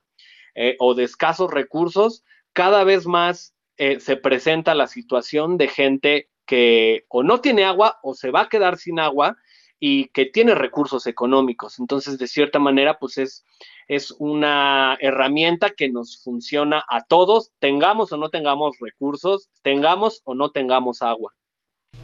eh, 0.54 0.76
o 0.80 0.94
de 0.94 1.06
escasos 1.06 1.50
recursos, 1.50 2.26
cada 2.52 2.84
vez 2.84 3.08
más 3.08 3.56
eh, 3.78 4.02
se 4.02 4.18
presenta 4.18 4.76
la 4.76 4.88
situación 4.88 5.58
de 5.58 5.70
gente 5.70 6.30
que 6.46 7.06
o 7.08 7.24
no 7.24 7.40
tiene 7.40 7.64
agua 7.64 8.00
o 8.04 8.16
se 8.16 8.32
va 8.32 8.42
a 8.42 8.50
quedar 8.50 8.78
sin 8.78 9.00
agua 9.00 9.38
y 9.80 10.10
que 10.10 10.26
tiene 10.26 10.56
recursos 10.56 11.08
económicos. 11.08 11.80
Entonces, 11.80 12.18
de 12.18 12.28
cierta 12.28 12.60
manera, 12.60 12.98
pues 13.00 13.18
es 13.18 13.46
es 13.88 14.14
una 14.20 14.98
herramienta 15.00 15.70
que 15.70 15.90
nos 15.90 16.22
funciona 16.22 16.84
a 16.90 17.04
todos, 17.06 17.52
tengamos 17.60 18.12
o 18.12 18.18
no 18.18 18.30
tengamos 18.30 18.78
recursos, 18.80 19.50
tengamos 19.62 20.22
o 20.26 20.36
no 20.36 20.52
tengamos 20.52 21.02
agua. 21.02 21.34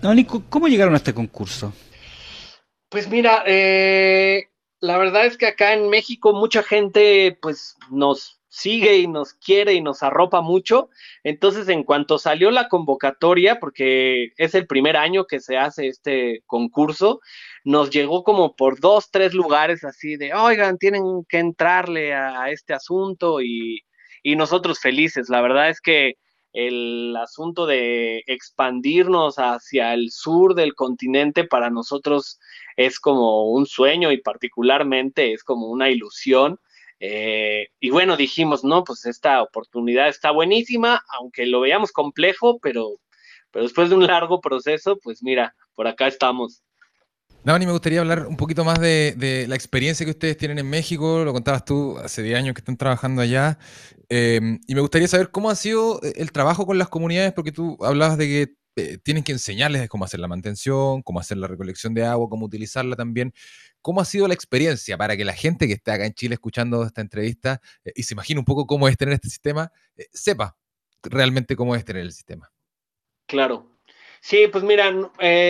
Nico, 0.01 0.44
¿cómo 0.50 0.68
llegaron 0.68 0.94
a 0.94 0.98
este 0.98 1.13
concurso? 1.13 1.74
Pues 2.89 3.10
mira, 3.10 3.44
eh, 3.46 4.50
la 4.80 4.98
verdad 4.98 5.25
es 5.25 5.38
que 5.38 5.48
acá 5.48 5.74
en 5.74 5.89
México 5.89 6.34
mucha 6.34 6.63
gente 6.63 7.38
pues 7.42 7.75
nos 7.89 8.39
sigue 8.54 8.98
y 9.00 9.08
nos 9.08 9.34
quiere 9.34 9.74
y 9.74 9.82
nos 9.82 10.04
arropa 10.04 10.42
mucho. 10.42 10.90
Entonces, 11.24 11.68
en 11.70 11.84
cuanto 11.84 12.20
salió 12.20 12.52
la 12.52 12.70
convocatoria, 12.70 13.60
porque 13.60 14.32
es 14.38 14.54
el 14.54 14.68
primer 14.68 14.96
año 14.96 15.26
que 15.26 15.40
se 15.40 15.58
hace 15.58 15.88
este 15.88 16.44
concurso, 16.46 17.20
nos 17.64 17.90
llegó 17.90 18.24
como 18.24 18.56
por 18.56 18.80
dos, 18.80 19.10
tres 19.10 19.34
lugares 19.34 19.84
así 19.84 20.18
de, 20.18 20.36
oigan, 20.36 20.78
tienen 20.78 21.26
que 21.28 21.40
entrarle 21.40 22.14
a, 22.14 22.52
este 22.52 22.74
asunto 22.76 23.42
y, 23.42 23.82
y 24.22 24.36
nosotros 24.36 24.80
felices. 24.80 25.30
La 25.30 25.42
verdad 25.42 25.70
es 25.70 25.82
que 25.82 26.14
el 26.54 27.18
asunto 27.18 27.66
de 27.66 28.24
expandirnos 28.28 29.38
hacia 29.38 29.96
el 29.96 30.12
sur 30.12 30.54
del 30.54 30.76
continente 30.76 31.44
para 31.44 31.72
nosotros 31.72 32.40
es 32.78 33.00
como 33.00 33.50
un 33.52 33.66
sueño 33.66 34.12
y 34.12 34.22
particularmente 34.22 35.34
es 35.34 35.44
como 35.44 35.70
una 35.70 35.90
ilusión. 35.90 36.60
Eh, 37.06 37.68
y 37.82 37.90
bueno, 37.90 38.16
dijimos, 38.16 38.64
no, 38.64 38.86
pues 38.86 39.06
esta 39.06 39.42
oportunidad 39.42 40.08
está 40.08 40.32
buenísima, 40.32 41.04
aunque 41.20 41.46
lo 41.46 41.60
veíamos 41.60 41.92
complejo, 41.92 42.60
pero, 42.62 42.92
pero 43.52 43.64
después 43.64 43.90
de 43.90 43.96
un 43.96 44.08
largo 44.08 44.40
proceso, 44.40 44.98
pues 45.04 45.22
mira, 45.22 45.54
por 45.76 45.86
acá 45.86 46.08
estamos. 46.08 46.64
Navani, 47.44 47.66
me 47.66 47.74
gustaría 47.74 48.00
hablar 48.00 48.26
un 48.26 48.38
poquito 48.38 48.64
más 48.64 48.80
de, 48.80 49.46
la 49.50 49.56
experiencia 49.56 50.06
que 50.06 50.12
ustedes 50.12 50.38
tienen 50.38 50.60
en 50.60 50.70
México. 50.70 51.26
Lo 51.26 51.34
contabas 51.34 51.66
tú, 51.66 51.98
hace 51.98 52.24
10 52.24 52.38
años 52.38 52.54
que 52.54 52.62
están 52.62 52.78
trabajando 52.78 53.22
allá. 53.22 53.60
Em, 54.08 54.62
y 54.66 54.74
me 54.74 54.80
gustaría 54.80 55.10
saber 55.10 55.30
cómo 55.30 55.50
ha 55.50 55.56
sido 55.56 56.00
el 56.02 56.32
trabajo 56.32 56.66
con 56.66 56.78
las 56.78 56.88
comunidades, 56.88 57.34
porque 57.34 57.52
tú 57.52 57.78
hablabas 57.82 58.18
de 58.18 58.28
que 58.28 58.56
eh, 58.75 58.98
tienen 58.98 59.24
que 59.24 59.32
enseñarles 59.32 59.88
cómo 59.88 60.06
hacer 60.06 60.20
la 60.20 60.27
mantención, 60.27 61.03
cómo 61.03 61.20
hacer 61.20 61.38
la 61.38 61.48
recolección 61.48 61.94
de 61.94 62.06
agua, 62.06 62.27
cómo 62.30 62.46
utilizarla 62.46 62.96
también. 62.96 63.34
¿Cómo 63.82 64.01
ha 64.01 64.06
sido 64.06 64.27
la 64.27 64.34
experiencia 64.34 64.98
para 64.98 65.15
que 65.15 65.25
la 65.25 65.34
gente 65.34 65.68
que 65.68 65.74
está 65.74 65.94
acá 65.94 66.06
en 66.06 66.13
Chile 66.13 66.36
escuchando 66.36 66.84
esta 66.84 67.01
entrevista 67.01 67.62
eh, 67.86 67.92
y 67.96 68.03
se 68.03 68.13
imagine 68.13 68.39
un 68.39 68.46
poco 68.46 68.65
cómo 68.65 68.88
es 68.88 68.98
tener 68.98 69.13
este 69.13 69.30
sistema, 69.30 69.72
eh, 69.96 70.08
sepa 70.12 70.58
realmente 71.03 71.56
cómo 71.56 71.75
es 71.75 71.86
tener 71.86 72.01
el 72.01 72.12
sistema? 72.12 72.51
Claro. 73.27 73.70
Sí, 74.22 74.48
pues 74.50 74.63
mira, 74.63 74.89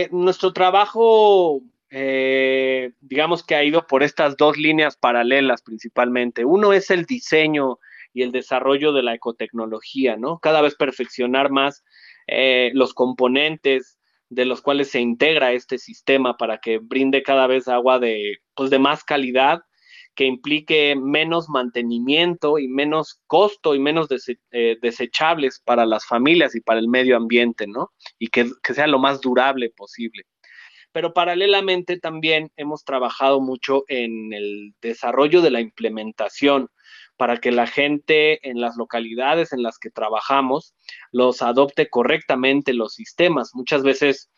nuestro 0.10 0.52
trabajo, 0.52 1.62
digamos 1.92 3.44
que 3.44 3.54
ha 3.54 3.64
ido 3.64 3.86
por 3.86 4.02
estas 4.02 4.36
dos 4.36 4.58
líneas 4.58 4.98
paralelas 4.98 5.62
principalmente. 5.62 6.44
Uno 6.44 6.74
es 6.74 6.90
el 6.90 7.06
diseño 7.06 7.78
y 8.14 8.24
el 8.24 8.32
desarrollo 8.32 8.94
de 8.94 9.04
la 9.04 9.14
ecotecnología, 9.14 10.18
¿no? 10.18 10.40
Cada 10.40 10.62
vez 10.62 10.74
perfeccionar 10.74 11.52
más 11.52 11.84
los 12.28 12.94
componentes, 12.94 13.98
de 14.30 14.46
los 14.46 14.62
cuales 14.62 14.90
se 14.90 15.00
integra 15.00 15.54
este 15.54 15.78
sistema 15.78 16.38
para 16.38 16.58
que 16.58 16.80
brinde 16.80 17.24
cada 17.24 17.48
vez 17.48 17.68
agua 17.68 18.00
de, 18.00 18.38
pues 18.56 18.70
de 18.70 18.80
más 18.80 19.04
calidad, 19.04 19.62
que 20.16 20.26
implique 20.26 20.96
menos 20.96 21.50
mantenimiento 21.50 22.60
y 22.60 22.68
menos 22.68 23.22
costo 23.28 23.74
y 23.74 23.80
menos 23.80 24.08
eh, 24.52 24.78
desechables 24.82 25.60
para 25.64 25.86
las 25.86 26.06
familias 26.06 26.56
y 26.56 26.62
para 26.62 26.80
el 26.80 26.88
medio 26.88 27.18
ambiente, 27.18 27.66
¿no? 27.68 27.92
Y 28.20 28.28
que, 28.28 28.52
que 28.64 28.74
sea 28.74 28.88
lo 28.88 29.00
más 29.00 29.22
durable 29.22 29.72
posible. 29.72 30.24
Pero 30.92 31.14
paralelamente 31.14 31.98
también 32.00 32.52
hemos 32.56 32.86
trabajado 32.86 33.42
mucho 33.42 33.84
en 33.88 34.34
el 34.34 34.76
desarrollo 34.82 35.42
de 35.42 35.50
la 35.50 35.62
implementación 35.62 36.70
para 37.18 37.38
que 37.38 37.52
la 37.52 37.68
gente 37.68 38.50
en 38.50 38.60
las 38.60 38.76
localidades 38.76 39.54
en 39.54 39.64
las 39.64 39.78
que 39.78 39.90
trabajamos 39.90 40.74
los 41.12 41.42
adopte 41.42 41.90
correctamente 41.90 42.74
los 42.74 42.94
sistemas. 42.94 43.54
Muchas 43.54 43.84
veces, 43.84 44.30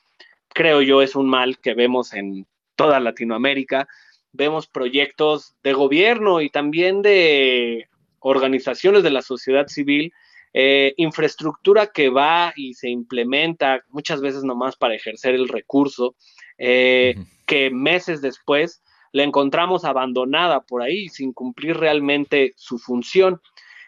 creo 0.50 0.82
yo, 0.82 1.02
es 1.02 1.16
un 1.16 1.28
mal 1.28 1.60
que 1.60 1.74
vemos 1.74 2.14
en 2.14 2.46
toda 2.76 3.00
Latinoamérica. 3.00 3.88
Vemos 4.34 4.68
proyectos 4.68 5.56
de 5.64 5.74
gobierno 5.74 6.42
y 6.42 6.50
también 6.50 7.02
de 7.02 7.88
organizaciones 8.20 9.04
de 9.04 9.12
la 9.12 9.22
sociedad 9.22 9.68
civil, 9.68 10.12
eh, 10.54 10.94
infraestructura 10.98 11.88
que 11.88 12.10
va 12.10 12.54
y 12.56 12.74
se 12.74 12.90
implementa 12.90 13.84
muchas 13.90 14.20
veces 14.22 14.44
nomás 14.44 14.76
para 14.76 14.96
ejercer 14.96 15.36
el 15.36 15.48
recurso, 15.48 16.16
eh, 16.58 17.16
que 17.46 17.70
meses 17.70 18.22
después 18.22 18.82
la 19.16 19.24
encontramos 19.24 19.86
abandonada 19.86 20.60
por 20.60 20.82
ahí 20.82 21.08
sin 21.08 21.32
cumplir 21.32 21.78
realmente 21.78 22.52
su 22.58 22.78
función. 22.78 23.40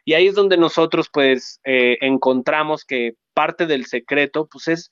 Y 0.05 0.13
ahí 0.13 0.27
es 0.27 0.35
donde 0.35 0.55
nosotros 0.55 1.09
pues 1.11 1.59
eh, 1.65 1.97
encontramos 1.99 2.85
que 2.85 3.17
parte 3.33 3.65
del 3.65 3.87
secreto 3.87 4.47
pues 4.49 4.69
es 4.69 4.89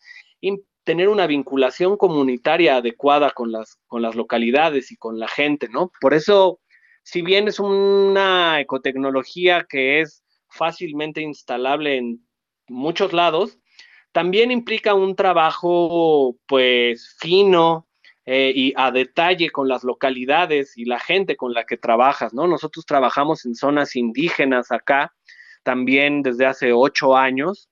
tener 0.84 1.08
una 1.08 1.25
vinculación 1.25 1.96
comunitaria 1.96 2.75
adecuada 2.75 3.32
con 3.32 3.54
las, 3.54 3.80
con 3.88 4.01
las 4.01 4.15
localidades 4.15 4.92
y 4.92 4.98
con 4.98 5.20
la 5.20 5.30
gente, 5.30 5.70
¿no? 5.70 5.94
Por 6.01 6.13
eso, 6.13 6.60
si 7.01 7.22
bien 7.22 7.48
es 7.48 7.62
una 7.62 8.60
ecotecnología 8.60 9.65
que 9.70 10.01
es 10.01 10.22
fácilmente 10.50 11.22
instalable 11.22 11.96
en 11.96 12.27
muchos 12.68 13.13
lados, 13.13 13.58
también 14.12 14.51
implica 14.51 14.96
un 14.96 15.15
trabajo 15.15 16.36
pues 16.46 17.15
fino, 17.20 17.88
eh, 18.25 18.51
y 18.55 18.74
a 18.75 18.91
detalle 18.91 19.51
con 19.51 19.67
las 19.67 19.84
localidades 19.84 20.77
y 20.77 20.86
la 20.86 21.00
gente 21.00 21.36
con 21.36 21.53
la 21.53 21.65
que 21.65 21.77
trabajas, 21.77 22.34
¿no? 22.34 22.48
Nosotros 22.48 22.86
trabajamos 22.86 23.46
en 23.46 23.53
zonas 23.55 23.96
indígenas 23.96 24.72
acá, 24.72 25.13
también 25.63 26.24
desde 26.24 26.46
hace 26.46 26.74
ocho 26.74 27.15
años, 27.15 27.70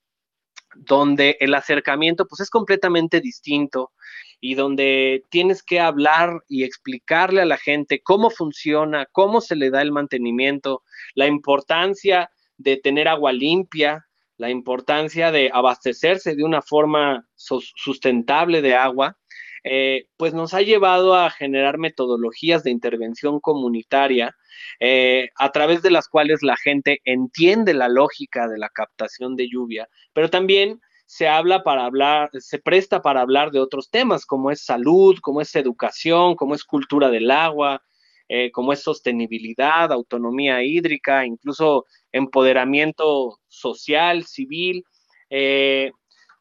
donde 0.75 1.37
el 1.39 1.53
acercamiento 1.55 2.27
pues 2.27 2.41
es 2.41 2.49
completamente 2.49 3.21
distinto 3.21 3.91
y 4.39 4.55
donde 4.55 5.23
tienes 5.29 5.63
que 5.63 5.79
hablar 5.79 6.43
y 6.47 6.63
explicarle 6.63 7.41
a 7.41 7.45
la 7.45 7.57
gente 7.57 8.01
cómo 8.01 8.29
funciona, 8.29 9.07
cómo 9.11 9.41
se 9.41 9.55
le 9.55 9.69
da 9.69 9.81
el 9.81 9.91
mantenimiento, 9.91 10.83
la 11.15 11.27
importancia 11.27 12.29
de 12.57 12.77
tener 12.77 13.07
agua 13.07 13.31
limpia, 13.31 14.05
la 14.37 14.49
importancia 14.49 15.31
de 15.31 15.49
abastecerse 15.53 16.35
de 16.35 16.43
una 16.43 16.61
forma 16.61 17.27
sustentable 17.35 18.61
de 18.61 18.75
agua 18.75 19.17
eh, 19.63 20.07
pues 20.17 20.33
nos 20.33 20.53
ha 20.53 20.61
llevado 20.61 21.15
a 21.15 21.29
generar 21.29 21.77
metodologías 21.77 22.63
de 22.63 22.71
intervención 22.71 23.39
comunitaria 23.39 24.35
eh, 24.79 25.29
a 25.37 25.51
través 25.51 25.81
de 25.81 25.91
las 25.91 26.09
cuales 26.09 26.43
la 26.43 26.57
gente 26.57 26.99
entiende 27.05 27.73
la 27.73 27.87
lógica 27.87 28.47
de 28.47 28.57
la 28.57 28.69
captación 28.69 29.35
de 29.35 29.47
lluvia, 29.49 29.87
pero 30.13 30.29
también 30.29 30.81
se 31.05 31.27
habla 31.27 31.63
para 31.63 31.85
hablar, 31.85 32.29
se 32.33 32.59
presta 32.59 33.01
para 33.01 33.21
hablar 33.21 33.51
de 33.51 33.59
otros 33.59 33.89
temas 33.89 34.25
como 34.25 34.51
es 34.51 34.65
salud, 34.65 35.17
como 35.21 35.41
es 35.41 35.55
educación, 35.55 36.35
como 36.35 36.55
es 36.55 36.63
cultura 36.63 37.09
del 37.09 37.31
agua, 37.31 37.81
eh, 38.27 38.51
como 38.51 38.73
es 38.73 38.81
sostenibilidad, 38.81 39.91
autonomía 39.91 40.63
hídrica, 40.63 41.25
incluso 41.25 41.85
empoderamiento 42.11 43.39
social, 43.47 44.25
civil. 44.25 44.83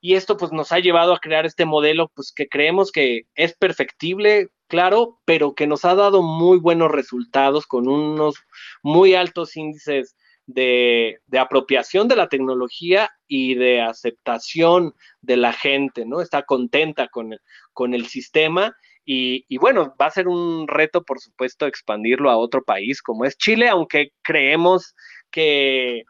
Y 0.04 0.16
esto 0.16 0.36
pues 0.36 0.50
nos 0.50 0.72
ha 0.72 0.80
llevado 0.80 1.14
a 1.14 1.20
crear 1.20 1.46
este 1.46 1.64
modelo 1.64 2.10
pues 2.12 2.32
que 2.34 2.48
creemos 2.48 2.90
que 2.90 3.22
es 3.36 3.56
perfectible, 3.56 4.48
claro, 4.66 5.20
pero 5.24 5.54
que 5.54 5.68
nos 5.68 5.84
ha 5.84 5.94
dado 5.94 6.22
muy 6.22 6.58
buenos 6.58 6.90
resultados 6.90 7.68
con 7.68 7.86
unos 7.86 8.34
muy 8.82 9.14
altos 9.14 9.56
índices 9.56 10.16
de, 10.46 11.20
apropiación 11.38 12.08
de 12.08 12.16
la 12.16 12.28
tecnología 12.28 13.10
y 13.28 13.54
de 13.54 13.80
aceptación 13.80 14.92
de 15.20 15.36
la 15.36 15.52
gente, 15.52 16.04
¿no? 16.04 16.20
Está 16.20 16.42
contenta 16.42 17.06
con 17.06 17.34
el, 17.34 17.40
con 17.72 17.94
el 17.94 18.06
sistema 18.06 18.74
y, 19.04 19.44
y, 19.48 19.58
bueno, 19.58 19.94
va 20.00 20.06
a 20.06 20.10
ser 20.10 20.26
un 20.26 20.66
reto, 20.66 21.04
por 21.04 21.20
supuesto, 21.20 21.68
expandirlo 21.68 22.28
a 22.28 22.36
otro 22.38 22.64
país 22.64 23.02
como 23.02 23.24
es 23.24 23.36
Chile, 23.36 23.68
aunque 23.68 24.10
creemos 24.22 24.96
que 25.30 26.02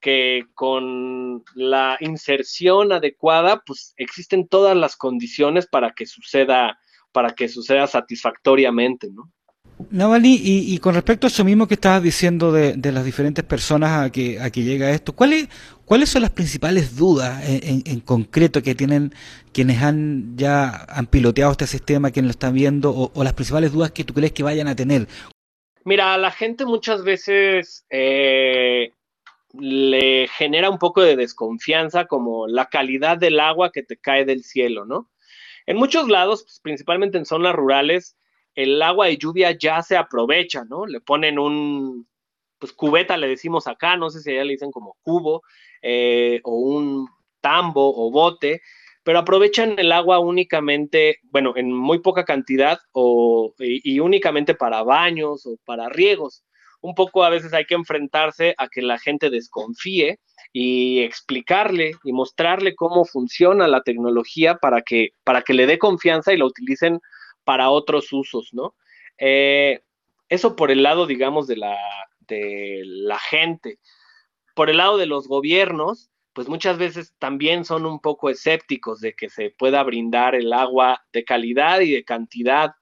que 0.00 0.44
con 0.54 1.44
la 1.54 1.96
inserción 2.00 2.92
adecuada, 2.92 3.62
pues 3.64 3.94
existen 3.96 4.46
todas 4.48 4.76
las 4.76 4.96
condiciones 4.96 5.66
para 5.66 5.92
que 5.92 6.06
suceda, 6.06 6.78
para 7.12 7.34
que 7.34 7.48
suceda 7.48 7.86
satisfactoriamente, 7.86 9.08
¿no? 9.10 9.32
Navali, 9.90 10.40
y, 10.42 10.78
con 10.78 10.94
respecto 10.94 11.26
a 11.26 11.28
eso 11.28 11.44
mismo 11.44 11.68
que 11.68 11.74
estabas 11.74 12.02
diciendo 12.02 12.50
de, 12.50 12.92
las 12.92 13.04
diferentes 13.04 13.44
personas 13.44 14.06
a 14.06 14.10
que, 14.10 14.40
a 14.40 14.48
que 14.50 14.62
llega 14.62 14.90
esto, 14.90 15.12
¿cuáles, 15.14 15.48
¿cuáles 15.84 16.08
son 16.08 16.22
las 16.22 16.30
principales 16.30 16.96
dudas 16.96 17.44
en, 17.46 18.00
concreto 18.00 18.62
que 18.62 18.74
tienen 18.74 19.12
quienes 19.52 19.82
han 19.82 20.34
ya 20.36 20.86
han 20.88 21.06
piloteado 21.06 21.52
este 21.52 21.66
sistema, 21.66 22.10
quienes 22.10 22.28
lo 22.28 22.30
están 22.30 22.54
viendo, 22.54 22.90
o, 22.90 23.12
o, 23.14 23.22
las 23.22 23.34
principales 23.34 23.72
dudas 23.72 23.90
que 23.90 24.04
tú 24.04 24.14
crees 24.14 24.32
que 24.32 24.42
vayan 24.42 24.66
a 24.66 24.74
tener? 24.74 25.08
Mira, 25.84 26.16
la 26.16 26.30
gente 26.30 26.64
muchas 26.64 27.04
veces 27.04 27.84
eh, 27.90 28.92
le 29.52 30.28
genera 30.28 30.70
un 30.70 30.78
poco 30.78 31.02
de 31.02 31.16
desconfianza 31.16 32.06
como 32.06 32.46
la 32.46 32.66
calidad 32.66 33.18
del 33.18 33.40
agua 33.40 33.72
que 33.72 33.82
te 33.82 33.96
cae 33.96 34.24
del 34.24 34.42
cielo, 34.44 34.84
¿no? 34.84 35.10
En 35.66 35.76
muchos 35.76 36.08
lados, 36.08 36.44
pues, 36.44 36.60
principalmente 36.60 37.18
en 37.18 37.24
zonas 37.24 37.54
rurales, 37.54 38.16
el 38.54 38.80
agua 38.82 39.06
de 39.06 39.18
lluvia 39.18 39.52
ya 39.52 39.82
se 39.82 39.96
aprovecha, 39.96 40.64
¿no? 40.64 40.86
Le 40.86 41.00
ponen 41.00 41.38
un, 41.38 42.08
pues 42.58 42.72
cubeta 42.72 43.16
le 43.16 43.28
decimos 43.28 43.66
acá, 43.66 43.96
no 43.96 44.10
sé 44.10 44.20
si 44.20 44.30
allá 44.30 44.44
le 44.44 44.52
dicen 44.52 44.70
como 44.70 44.96
cubo, 45.02 45.42
eh, 45.82 46.40
o 46.44 46.56
un 46.56 47.08
tambo 47.40 47.92
o 47.94 48.10
bote, 48.10 48.62
pero 49.02 49.18
aprovechan 49.20 49.78
el 49.78 49.92
agua 49.92 50.18
únicamente, 50.18 51.20
bueno, 51.30 51.52
en 51.56 51.72
muy 51.72 52.00
poca 52.00 52.24
cantidad 52.24 52.78
o, 52.92 53.54
y 53.58 54.00
únicamente 54.00 54.54
para 54.54 54.82
baños 54.82 55.46
o 55.46 55.56
para 55.64 55.88
riegos 55.88 56.44
un 56.80 56.94
poco 56.94 57.24
a 57.24 57.30
veces 57.30 57.52
hay 57.52 57.64
que 57.64 57.74
enfrentarse 57.74 58.54
a 58.58 58.68
que 58.68 58.82
la 58.82 58.98
gente 58.98 59.30
desconfíe 59.30 60.18
y 60.52 61.00
explicarle 61.00 61.92
y 62.04 62.12
mostrarle 62.12 62.74
cómo 62.74 63.04
funciona 63.04 63.68
la 63.68 63.82
tecnología 63.82 64.56
para 64.56 64.82
que, 64.82 65.10
para 65.24 65.42
que 65.42 65.54
le 65.54 65.66
dé 65.66 65.78
confianza 65.78 66.32
y 66.32 66.38
la 66.38 66.46
utilicen 66.46 67.00
para 67.44 67.70
otros 67.70 68.12
usos, 68.12 68.50
¿no? 68.52 68.74
Eh, 69.18 69.80
eso 70.28 70.56
por 70.56 70.70
el 70.70 70.82
lado, 70.82 71.06
digamos, 71.06 71.46
de 71.46 71.56
la, 71.56 71.76
de 72.20 72.82
la 72.84 73.18
gente. 73.18 73.78
Por 74.54 74.70
el 74.70 74.78
lado 74.78 74.96
de 74.98 75.06
los 75.06 75.28
gobiernos, 75.28 76.10
pues 76.32 76.48
muchas 76.48 76.76
veces 76.76 77.14
también 77.18 77.64
son 77.64 77.86
un 77.86 78.00
poco 78.00 78.28
escépticos 78.28 79.00
de 79.00 79.14
que 79.14 79.30
se 79.30 79.50
pueda 79.50 79.82
brindar 79.82 80.34
el 80.34 80.52
agua 80.52 81.02
de 81.12 81.24
calidad 81.24 81.80
y 81.80 81.92
de 81.92 82.04
cantidad 82.04 82.72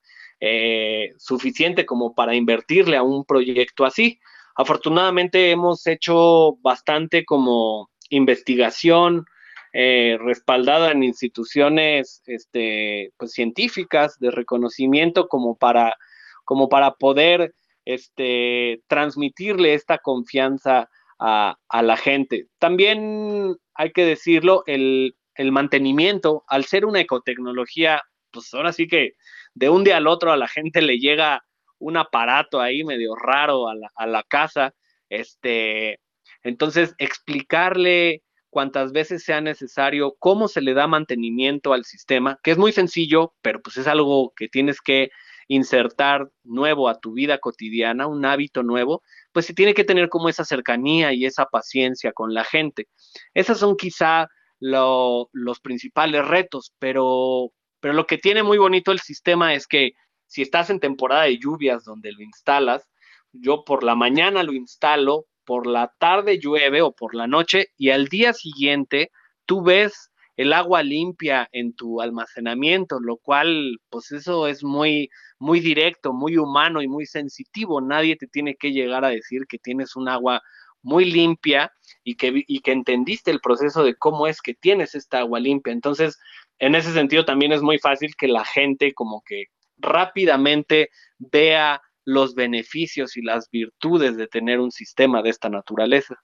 eh, 0.40 1.12
suficiente 1.18 1.86
como 1.86 2.14
para 2.14 2.34
invertirle 2.34 2.96
a 2.96 3.02
un 3.02 3.24
proyecto 3.24 3.84
así. 3.84 4.18
Afortunadamente 4.56 5.50
hemos 5.50 5.86
hecho 5.86 6.56
bastante 6.62 7.24
como 7.24 7.90
investigación 8.10 9.24
eh, 9.72 10.16
respaldada 10.20 10.92
en 10.92 11.02
instituciones 11.02 12.22
este, 12.26 13.12
pues, 13.16 13.32
científicas 13.32 14.18
de 14.20 14.30
reconocimiento 14.30 15.26
como 15.26 15.56
para, 15.56 15.96
como 16.44 16.68
para 16.68 16.92
poder 16.92 17.54
este, 17.84 18.82
transmitirle 18.86 19.74
esta 19.74 19.98
confianza 19.98 20.88
a, 21.18 21.56
la 21.82 21.96
gente. 21.96 22.46
También 22.58 23.56
hay 23.74 23.92
que 23.92 24.04
decirlo, 24.04 24.62
el, 24.66 25.16
el 25.34 25.52
mantenimiento, 25.52 26.44
al 26.46 26.64
ser 26.64 26.84
una 26.84 27.00
ecotecnología, 27.00 28.02
pues 28.30 28.52
ahora 28.54 28.72
sí 28.72 28.86
que 28.86 29.14
de 29.54 29.68
un 29.68 29.84
día 29.84 29.96
al 29.96 30.06
otro 30.06 30.32
a 30.32 30.36
la 30.36 30.48
gente 30.48 30.82
le 30.82 30.98
llega 30.98 31.44
un 31.78 31.96
aparato 31.96 32.60
ahí 32.60 32.84
medio 32.84 33.14
raro 33.14 33.68
a 33.68 34.06
la, 34.06 34.22
casa, 34.22 34.74
este, 35.08 36.00
entonces 36.42 36.94
explicarle 36.98 38.22
cuantas 38.50 38.92
veces 38.92 39.24
sea 39.24 39.40
necesario 39.40 40.14
cómo 40.18 40.48
se 40.48 40.60
le 40.60 40.74
da 40.74 40.86
mantenimiento 40.86 41.72
al 41.72 41.84
sistema, 41.84 42.38
que 42.42 42.52
es 42.52 42.58
muy 42.58 42.72
sencillo, 42.72 43.34
pero 43.42 43.60
pues 43.60 43.76
es 43.76 43.86
algo 43.86 44.32
que 44.36 44.48
tienes 44.48 44.80
que 44.80 45.10
insertar 45.48 46.30
nuevo 46.42 46.88
a 46.88 46.98
tu 47.00 47.12
vida 47.12 47.38
cotidiana, 47.38 48.06
un 48.06 48.24
hábito 48.24 48.62
nuevo, 48.62 49.02
pues 49.32 49.46
se 49.46 49.54
tiene 49.54 49.74
que 49.74 49.84
tener 49.84 50.08
como 50.08 50.28
esa 50.28 50.44
cercanía 50.44 51.12
y 51.12 51.26
esa 51.26 51.46
paciencia 51.46 52.12
con 52.12 52.32
la 52.32 52.44
gente. 52.44 52.88
Esos 53.34 53.58
son 53.58 53.76
quizá 53.76 54.28
los 54.60 55.60
principales 55.62 56.26
retos, 56.26 56.72
pero, 56.78 57.52
pero 57.84 57.92
lo 57.92 58.06
que 58.06 58.16
tiene 58.16 58.42
muy 58.42 58.56
bonito 58.56 58.92
el 58.92 59.00
sistema 59.00 59.52
es 59.52 59.66
que 59.66 59.92
si 60.26 60.40
estás 60.40 60.70
en 60.70 60.80
temporada 60.80 61.24
de 61.24 61.36
lluvias 61.36 61.84
donde 61.84 62.12
lo 62.12 62.22
instalas, 62.22 62.88
yo 63.30 63.62
por 63.62 63.84
la 63.84 63.94
mañana 63.94 64.42
lo 64.42 64.54
instalo, 64.54 65.26
por 65.44 65.66
la 65.66 65.92
tarde 65.98 66.38
llueve 66.38 66.80
o 66.80 66.92
por 66.92 67.14
la 67.14 67.26
noche 67.26 67.66
y 67.76 67.90
al 67.90 68.08
día 68.08 68.32
siguiente 68.32 69.10
tú 69.44 69.62
ves 69.62 70.10
el 70.36 70.54
agua 70.54 70.82
limpia 70.82 71.46
en 71.52 71.74
tu 71.74 72.00
almacenamiento, 72.00 73.00
lo 73.00 73.18
cual, 73.18 73.76
pues 73.90 74.12
eso 74.12 74.46
es 74.48 74.64
muy, 74.64 75.10
muy 75.38 75.60
directo, 75.60 76.14
muy 76.14 76.38
humano 76.38 76.80
y 76.80 76.88
muy 76.88 77.04
sensitivo. 77.04 77.82
Nadie 77.82 78.16
te 78.16 78.26
tiene 78.28 78.56
que 78.56 78.72
llegar 78.72 79.04
a 79.04 79.10
decir 79.10 79.42
que 79.46 79.58
tienes 79.58 79.94
un 79.94 80.08
agua 80.08 80.40
muy 80.84 81.10
limpia 81.10 81.72
y 82.04 82.14
que, 82.14 82.44
y 82.46 82.60
que 82.60 82.72
entendiste 82.72 83.30
el 83.30 83.40
proceso 83.40 83.82
de 83.82 83.96
cómo 83.96 84.28
es 84.28 84.40
que 84.40 84.54
tienes 84.54 84.94
esta 84.94 85.18
agua 85.18 85.40
limpia. 85.40 85.72
Entonces, 85.72 86.18
en 86.60 86.74
ese 86.76 86.92
sentido 86.92 87.24
también 87.24 87.52
es 87.52 87.62
muy 87.62 87.78
fácil 87.78 88.14
que 88.16 88.28
la 88.28 88.44
gente 88.44 88.92
como 88.94 89.22
que 89.26 89.46
rápidamente 89.78 90.90
vea 91.18 91.80
los 92.04 92.34
beneficios 92.34 93.16
y 93.16 93.22
las 93.22 93.50
virtudes 93.50 94.16
de 94.16 94.28
tener 94.28 94.60
un 94.60 94.70
sistema 94.70 95.22
de 95.22 95.30
esta 95.30 95.48
naturaleza. 95.48 96.16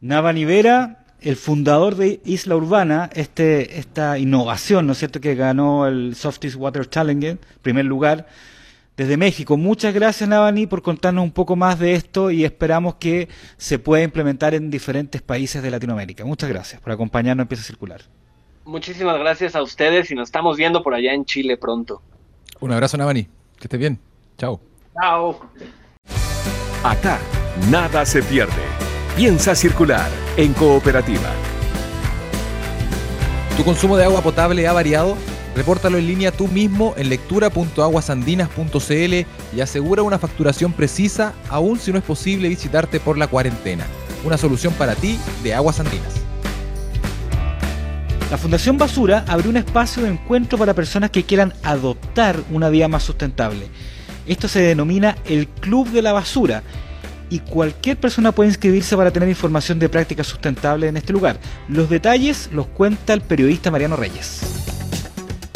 Nava 0.00 0.32
Nivera, 0.32 1.06
el 1.20 1.36
fundador 1.36 1.96
de 1.96 2.20
Isla 2.24 2.56
Urbana, 2.56 3.08
este, 3.14 3.78
esta 3.78 4.18
innovación, 4.18 4.86
¿no 4.86 4.92
es 4.92 4.98
cierto?, 4.98 5.20
que 5.20 5.34
ganó 5.34 5.86
el 5.86 6.14
Softies 6.14 6.56
Water 6.56 6.88
Challenge, 6.88 7.38
primer 7.62 7.86
lugar, 7.86 8.26
desde 8.96 9.16
México. 9.16 9.56
Muchas 9.56 9.92
gracias, 9.94 10.28
Navani, 10.28 10.66
por 10.66 10.82
contarnos 10.82 11.24
un 11.24 11.32
poco 11.32 11.56
más 11.56 11.78
de 11.78 11.94
esto 11.94 12.30
y 12.30 12.44
esperamos 12.44 12.96
que 12.96 13.28
se 13.56 13.78
pueda 13.78 14.04
implementar 14.04 14.54
en 14.54 14.70
diferentes 14.70 15.22
países 15.22 15.62
de 15.62 15.70
Latinoamérica. 15.70 16.24
Muchas 16.24 16.48
gracias 16.48 16.80
por 16.80 16.92
acompañarnos 16.92 17.44
en 17.44 17.48
Pieza 17.48 17.64
Circular. 17.64 18.02
Muchísimas 18.64 19.18
gracias 19.18 19.54
a 19.54 19.62
ustedes 19.62 20.10
y 20.10 20.14
nos 20.14 20.28
estamos 20.28 20.56
viendo 20.56 20.82
por 20.82 20.94
allá 20.94 21.12
en 21.12 21.24
Chile 21.24 21.56
pronto. 21.56 22.00
Un 22.60 22.72
abrazo, 22.72 22.96
Navani. 22.96 23.24
Que 23.58 23.64
estés 23.64 23.78
bien. 23.78 23.98
Chao. 24.38 24.60
Chao. 25.00 25.40
Acá, 26.82 27.18
nada 27.70 28.06
se 28.06 28.22
pierde. 28.22 28.52
Piensa 29.16 29.54
circular 29.54 30.10
en 30.36 30.54
cooperativa. 30.54 31.30
¿Tu 33.56 33.64
consumo 33.64 33.96
de 33.96 34.04
agua 34.04 34.22
potable 34.22 34.66
ha 34.66 34.72
variado? 34.72 35.16
Repórtalo 35.54 35.98
en 35.98 36.08
línea 36.08 36.32
tú 36.32 36.48
mismo 36.48 36.94
en 36.96 37.08
lectura.aguasandinas.cl 37.08 39.56
y 39.56 39.60
asegura 39.60 40.02
una 40.02 40.18
facturación 40.18 40.72
precisa, 40.72 41.32
aun 41.48 41.78
si 41.78 41.92
no 41.92 41.98
es 41.98 42.04
posible 42.04 42.48
visitarte 42.48 42.98
por 42.98 43.16
la 43.16 43.28
cuarentena. 43.28 43.86
Una 44.24 44.36
solución 44.36 44.74
para 44.74 44.96
ti 44.96 45.16
de 45.44 45.54
Aguas 45.54 45.78
Andinas. 45.78 46.24
La 48.30 48.38
Fundación 48.38 48.78
Basura 48.78 49.24
abrió 49.28 49.50
un 49.50 49.58
espacio 49.58 50.02
de 50.02 50.08
encuentro 50.08 50.58
para 50.58 50.74
personas 50.74 51.10
que 51.10 51.22
quieran 51.22 51.52
adoptar 51.62 52.40
una 52.50 52.68
vida 52.68 52.88
más 52.88 53.04
sustentable. 53.04 53.68
Esto 54.26 54.48
se 54.48 54.60
denomina 54.60 55.16
el 55.26 55.46
Club 55.46 55.88
de 55.90 56.02
la 56.02 56.12
Basura 56.12 56.64
y 57.30 57.38
cualquier 57.40 57.96
persona 57.96 58.32
puede 58.32 58.48
inscribirse 58.48 58.96
para 58.96 59.12
tener 59.12 59.28
información 59.28 59.78
de 59.78 59.88
prácticas 59.88 60.26
sustentables 60.26 60.88
en 60.88 60.96
este 60.96 61.12
lugar. 61.12 61.38
Los 61.68 61.88
detalles 61.88 62.50
los 62.52 62.66
cuenta 62.66 63.12
el 63.12 63.20
periodista 63.20 63.70
Mariano 63.70 63.94
Reyes. 63.94 64.63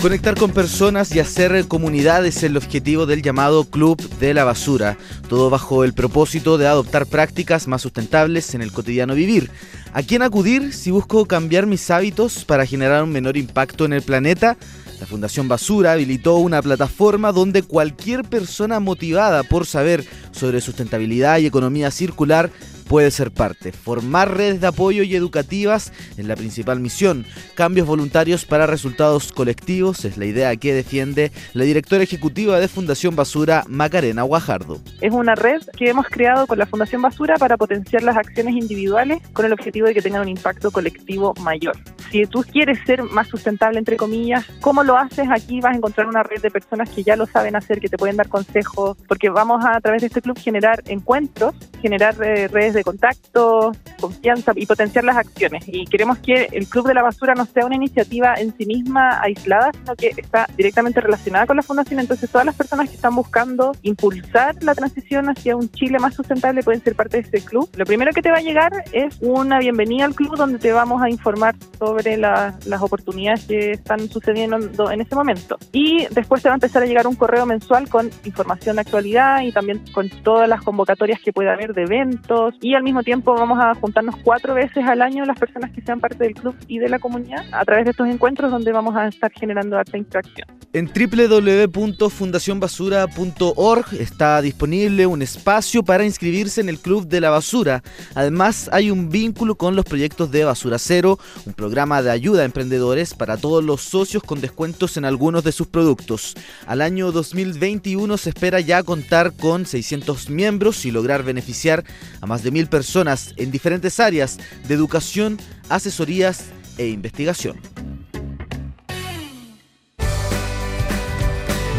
Conectar 0.01 0.37
con 0.37 0.53
personas 0.53 1.13
y 1.13 1.19
hacer 1.19 1.67
comunidad 1.67 2.25
es 2.25 2.45
el 2.45 2.57
objetivo 2.57 3.05
del 3.05 3.21
llamado 3.21 3.65
Club 3.65 4.01
de 4.21 4.33
la 4.33 4.45
Basura, 4.45 4.97
todo 5.29 5.51
bajo 5.51 5.83
el 5.83 5.93
propósito 5.93 6.57
de 6.57 6.69
adoptar 6.69 7.05
prácticas 7.07 7.67
más 7.67 7.83
sustentables 7.83 8.55
en 8.55 8.63
el 8.63 8.71
cotidiano 8.71 9.17
vivir. 9.17 9.51
¿A 9.93 10.05
quién 10.05 10.23
acudir 10.23 10.73
si 10.73 10.93
busco 10.93 11.27
cambiar 11.27 11.67
mis 11.67 11.91
hábitos 11.91 12.45
para 12.45 12.65
generar 12.65 13.03
un 13.03 13.11
menor 13.11 13.37
impacto 13.37 13.87
en 13.87 13.93
el 13.93 14.03
planeta? 14.03 14.57
La 15.01 15.07
Fundación 15.07 15.49
Basura 15.49 15.93
habilitó 15.93 16.37
una 16.37 16.63
plataforma 16.63 17.33
donde 17.33 17.65
cualquier 17.65 18.23
persona 18.23 18.79
motivada 18.79 19.43
por 19.43 19.67
saber 19.67 20.05
sobre 20.31 20.61
sustentabilidad 20.61 21.39
y 21.39 21.47
economía 21.47 21.91
circular 21.91 22.51
puede 22.89 23.11
ser 23.11 23.31
parte. 23.31 23.73
Formar 23.73 24.37
redes 24.37 24.61
de 24.61 24.67
apoyo 24.67 25.03
y 25.03 25.15
educativas 25.15 25.93
es 26.17 26.25
la 26.25 26.37
principal 26.37 26.81
misión. 26.81 27.25
Cambios 27.55 27.87
voluntarios 27.87 28.45
para 28.45 28.67
resultados 28.67 29.33
colectivos 29.33 30.05
es 30.05 30.17
la 30.17 30.25
idea 30.25 30.57
que 30.57 30.73
defiende 30.73 31.31
la 31.53 31.65
directora 31.65 32.03
ejecutiva 32.03 32.59
de 32.59 32.69
Fundación 32.69 33.15
Basura, 33.15 33.65
Macarena 33.69 34.23
Guajardo. 34.23 34.81
Es 35.01 35.13
una 35.13 35.35
red 35.35 35.63
que 35.77 35.91
hemos 35.91 36.07
creado 36.07 36.47
con 36.47 36.59
la 36.59 36.67
Fundación 36.67 37.03
Basura 37.03 37.37
para 37.37 37.57
potenciar 37.57 38.03
las 38.03 38.17
acciones 38.17 38.55
individuales 38.55 39.23
con 39.33 39.45
el 39.45 39.53
objetivo 39.53 39.87
de 39.87 39.95
que 39.95 40.03
tengan 40.03 40.23
un 40.23 40.29
impacto 40.29 40.71
colectivo 40.71 41.35
mayor. 41.43 41.77
Si 42.11 42.25
tú 42.27 42.43
quieres 42.51 42.79
ser 42.87 43.03
más 43.03 43.29
sustentable, 43.29 43.79
entre 43.79 43.97
comillas, 43.97 44.45
¿cómo 44.61 44.83
lo 44.83 44.97
haces? 44.97 45.27
Aquí 45.31 45.61
vas 45.61 45.75
a 45.75 45.77
encontrar 45.77 46.07
una 46.07 46.23
red 46.23 46.41
de 46.41 46.51
personas 46.51 46.89
que 46.89 47.03
ya 47.03 47.17
lo 47.17 47.27
saben 47.27 47.55
hacer, 47.55 47.81
que 47.81 47.89
te 47.89 47.99
pueden 47.99 48.17
dar 48.17 48.29
consejos, 48.29 48.97
porque 49.07 49.29
vamos 49.29 49.63
a, 49.65 49.79
través 49.81 50.01
de 50.01 50.07
este 50.07 50.23
club 50.23 50.39
generar 50.39 50.83
encuentros, 50.87 51.55
generar 51.83 52.17
eh, 52.23 52.49
redes 52.49 52.75
de 52.75 52.78
de 52.79 52.85
contacto, 52.85 53.73
confianza 54.01 54.53
y 54.55 54.67
potenciar 54.67 55.05
las 55.05 55.17
acciones. 55.17 55.65
Y 55.67 55.85
queremos 55.87 56.19
que 56.19 56.49
el 56.53 56.67
Club 56.69 56.87
de 56.87 56.95
la 56.95 57.03
Basura 57.03 57.35
no 57.35 57.45
sea 57.45 57.67
una 57.67 57.77
iniciativa 57.77 58.35
en 58.35 58.57
sí 58.57 58.67
misma 58.67 59.21
aislada, 59.21 59.71
sino 59.73 59.95
que 59.97 60.13
está 60.17 60.49
directamente 60.57 61.01
relacionada 61.01 61.47
con 61.47 61.57
la 61.57 61.63
Fundación. 61.63 62.01
Entonces, 62.01 62.31
todas 62.31 62.47
las 62.47 62.55
personas 62.55 62.89
que 62.89 62.97
están 62.97 63.15
buscando 63.15 63.73
impulsar 63.83 64.63
la 64.63 64.75
transición 64.75 65.29
hacia 65.29 65.57
un 65.57 65.71
Chile 65.71 65.99
más 65.99 66.15
sustentable 66.15 66.63
pueden 66.63 66.83
ser 66.83 66.95
parte 66.95 67.19
de 67.19 67.23
este 67.25 67.41
club. 67.41 67.69
Lo 67.77 67.85
primero 67.85 68.13
que 68.13 68.23
te 68.23 68.31
va 68.31 68.39
a 68.39 68.43
llegar 68.43 68.73
es 68.93 69.19
una 69.21 69.59
bienvenida 69.59 70.05
al 70.05 70.15
club 70.15 70.37
donde 70.37 70.59
te 70.59 70.73
vamos 70.73 71.03
a 71.03 71.11
informar 71.11 71.55
sobre 71.79 72.17
las 72.17 72.83
oportunidades 72.83 73.45
que 73.45 73.73
están 73.73 74.09
sucediendo 74.09 74.91
en 74.91 75.01
este 75.01 75.15
momento. 75.15 75.59
Y 75.73 76.07
después 76.11 76.43
te 76.43 76.49
va 76.49 76.55
a 76.55 76.57
empezar 76.57 76.83
a 76.83 76.87
llegar 76.87 77.07
un 77.07 77.17
correo 77.17 77.47
mensual 77.47 77.89
con 77.89 78.11
información 78.25 78.77
de 78.77 78.83
actualidad 78.83 79.43
y 79.43 79.53
también 79.53 79.83
con 79.93 80.09
todas 80.23 80.49
las 80.49 80.63
convocatorias 80.63 81.21
que 81.21 81.33
pueda 81.33 81.53
haber 81.53 81.75
de 81.75 81.83
eventos 81.83 82.55
al 82.75 82.83
mismo 82.83 83.03
tiempo 83.03 83.35
vamos 83.35 83.59
a 83.61 83.75
juntarnos 83.75 84.17
cuatro 84.23 84.55
veces 84.55 84.85
al 84.87 85.03
año 85.03 85.25
las 85.25 85.39
personas 85.39 85.71
que 85.71 85.81
sean 85.81 86.01
parte 86.01 86.25
del 86.25 86.35
club 86.35 86.55
y 86.67 86.79
de 86.79 86.89
la 86.89 86.99
comunidad 86.99 87.45
a 87.53 87.65
través 87.65 87.85
de 87.85 87.93
estos 87.93 88.09
encuentros 88.09 88.51
donde 88.51 88.73
vamos 88.73 88.97
a 88.97 89.07
estar 89.09 89.31
generando 89.33 89.79
alta 89.79 89.97
interacción. 89.97 90.49
En 90.75 90.87
www.fundacionbasura.org 90.87 93.87
está 93.99 94.43
disponible 94.43 95.07
un 95.07 95.23
espacio 95.23 95.83
para 95.83 96.05
inscribirse 96.05 96.61
en 96.61 96.69
el 96.69 96.79
Club 96.79 97.09
de 97.09 97.23
la 97.23 97.31
Basura. 97.31 97.83
Además, 98.15 98.69
hay 98.73 98.91
un 98.91 99.09
vínculo 99.09 99.55
con 99.55 99.77
los 99.77 99.87
proyectos 99.87 100.31
de 100.31 100.45
Basura 100.45 100.79
Cero, 100.79 101.19
un 101.47 101.55
programa 101.55 102.03
de 102.03 102.11
ayuda 102.11 102.43
a 102.43 102.45
emprendedores 102.45 103.15
para 103.15 103.39
todos 103.39 103.65
los 103.65 103.81
socios 103.81 104.23
con 104.23 104.43
descuentos 104.43 104.99
en 104.99 105.07
algunos 105.07 105.43
de 105.43 105.53
sus 105.53 105.69
productos. 105.69 106.35
Al 106.67 106.83
año 106.83 107.13
2021 107.13 108.19
se 108.19 108.29
espera 108.31 108.59
ya 108.61 108.83
contar 108.83 109.33
con 109.33 109.65
600 109.65 110.29
miembros 110.31 110.85
y 110.85 110.91
lograr 110.91 111.23
beneficiar 111.23 111.85
a 112.21 112.27
más 112.27 112.43
de 112.43 112.51
mil 112.59 112.67
personas 112.67 113.35
en 113.37 113.53
diferentes 113.53 114.01
áreas 114.01 114.39
de 114.67 114.75
educación, 114.75 115.39
asesorías 115.69 116.47
e 116.77 116.89
investigación. 116.89 117.57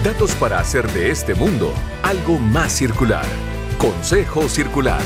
Datos 0.06 0.32
para 0.36 0.60
hacer 0.60 0.90
de 0.94 1.12
este 1.12 1.36
mundo 1.36 1.74
algo 2.02 2.40
más 2.40 2.72
circular. 2.72 3.26
Consejo 3.78 4.48
Circular. 4.48 5.02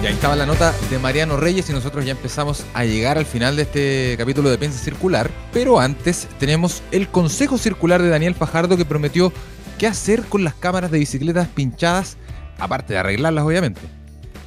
Ya 0.00 0.10
estaba 0.10 0.36
la 0.36 0.46
nota 0.46 0.72
de 0.88 1.00
Mariano 1.00 1.36
Reyes 1.36 1.68
y 1.68 1.72
nosotros 1.72 2.04
ya 2.04 2.12
empezamos 2.12 2.64
a 2.74 2.84
llegar 2.84 3.18
al 3.18 3.26
final 3.26 3.56
de 3.56 3.62
este 3.62 4.14
capítulo 4.16 4.48
de 4.48 4.58
Piensa 4.58 4.78
Circular. 4.78 5.28
Pero 5.52 5.80
antes 5.80 6.28
tenemos 6.38 6.84
el 6.92 7.08
Consejo 7.08 7.58
Circular 7.58 8.00
de 8.00 8.10
Daniel 8.10 8.36
Fajardo 8.36 8.76
que 8.76 8.84
prometió 8.84 9.32
qué 9.78 9.88
hacer 9.88 10.22
con 10.22 10.44
las 10.44 10.54
cámaras 10.54 10.92
de 10.92 11.00
bicicletas 11.00 11.48
pinchadas, 11.48 12.16
aparte 12.58 12.94
de 12.94 12.98
arreglarlas 12.98 13.44
obviamente. 13.44 13.80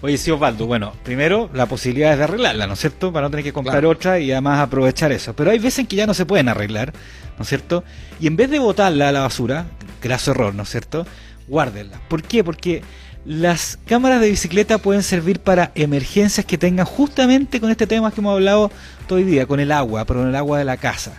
Oye, 0.01 0.17
sí, 0.17 0.31
Osvaldo, 0.31 0.65
bueno, 0.65 0.93
primero 1.03 1.49
la 1.53 1.65
posibilidad 1.65 2.13
es 2.13 2.19
de 2.19 2.23
arreglarla, 2.23 2.67
¿no 2.67 2.73
es 2.73 2.79
cierto? 2.79 3.11
Para 3.11 3.27
no 3.27 3.31
tener 3.31 3.43
que 3.43 3.51
comprar 3.51 3.85
otra 3.85 4.17
y 4.19 4.31
además 4.31 4.59
aprovechar 4.59 5.11
eso. 5.11 5.35
Pero 5.35 5.51
hay 5.51 5.59
veces 5.59 5.79
en 5.79 5.87
que 5.87 5.97
ya 5.97 6.07
no 6.07 6.13
se 6.13 6.25
pueden 6.25 6.47
arreglar, 6.47 6.93
¿no 7.37 7.43
es 7.43 7.49
cierto? 7.49 7.83
Y 8.19 8.27
en 8.27 8.37
vez 8.37 8.49
de 8.49 8.59
botarla 8.59 9.09
a 9.09 9.11
la 9.11 9.21
basura, 9.21 9.65
graso 10.01 10.31
error, 10.31 10.55
¿no 10.55 10.63
es 10.63 10.69
cierto? 10.69 11.05
Guárdenla. 11.49 11.99
¿Por 12.07 12.23
qué? 12.23 12.45
Porque 12.45 12.81
las 13.25 13.77
cámaras 13.85 14.21
de 14.21 14.29
bicicleta 14.29 14.77
pueden 14.77 15.03
servir 15.03 15.41
para 15.41 15.73
emergencias 15.75 16.45
que 16.45 16.57
tengan 16.57 16.85
justamente 16.85 17.59
con 17.59 17.69
este 17.69 17.85
tema 17.85 18.11
que 18.11 18.21
hemos 18.21 18.33
hablado 18.33 18.71
todo 19.05 19.19
el 19.19 19.27
día, 19.27 19.45
con 19.47 19.59
el 19.59 19.73
agua, 19.73 20.05
pero 20.05 20.21
con 20.21 20.29
el 20.29 20.35
agua 20.35 20.59
de 20.59 20.65
la 20.65 20.77
casa. 20.77 21.11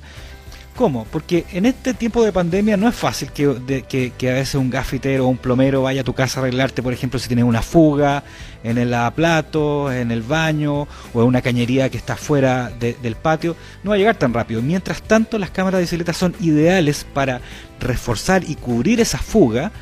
¿Cómo? 0.76 1.04
Porque 1.10 1.44
en 1.52 1.66
este 1.66 1.92
tiempo 1.92 2.24
de 2.24 2.32
pandemia 2.32 2.76
no 2.76 2.88
es 2.88 2.94
fácil 2.94 3.30
que, 3.32 3.84
que, 4.16 4.30
a 4.30 4.34
veces 4.34 4.54
un 4.54 4.70
gafitero 4.70 5.26
o 5.26 5.28
un 5.28 5.36
plomero 5.36 5.82
vaya 5.82 6.00
a 6.00 6.04
tu 6.04 6.14
casa 6.14 6.40
a 6.40 6.42
arreglarte, 6.42 6.82
por 6.82 6.92
ejemplo, 6.92 7.18
si 7.18 7.28
tienes 7.28 7.44
una 7.44 7.60
fuga 7.60 8.24
en 8.64 8.78
el 8.78 8.90
lavaplato, 8.90 9.92
en 9.92 10.10
el 10.10 10.22
baño 10.22 10.88
o 11.12 11.20
en 11.20 11.26
una 11.26 11.42
cañería 11.42 11.90
que 11.90 11.98
está 11.98 12.16
fuera 12.16 12.70
del 12.70 13.16
patio. 13.16 13.56
No 13.82 13.90
va 13.90 13.96
a 13.96 13.98
llegar 13.98 14.16
tan 14.16 14.32
rápido. 14.32 14.62
Mientras 14.62 15.02
tanto, 15.02 15.38
las 15.38 15.50
cámaras 15.50 15.78
de 15.78 15.82
bicicleta 15.82 16.12
son 16.12 16.34
ideales 16.40 17.04
para 17.12 17.40
reforzar 17.78 18.42
y 18.44 18.54
cubrir 18.54 19.00
esa 19.00 19.18
fuga, 19.18 19.72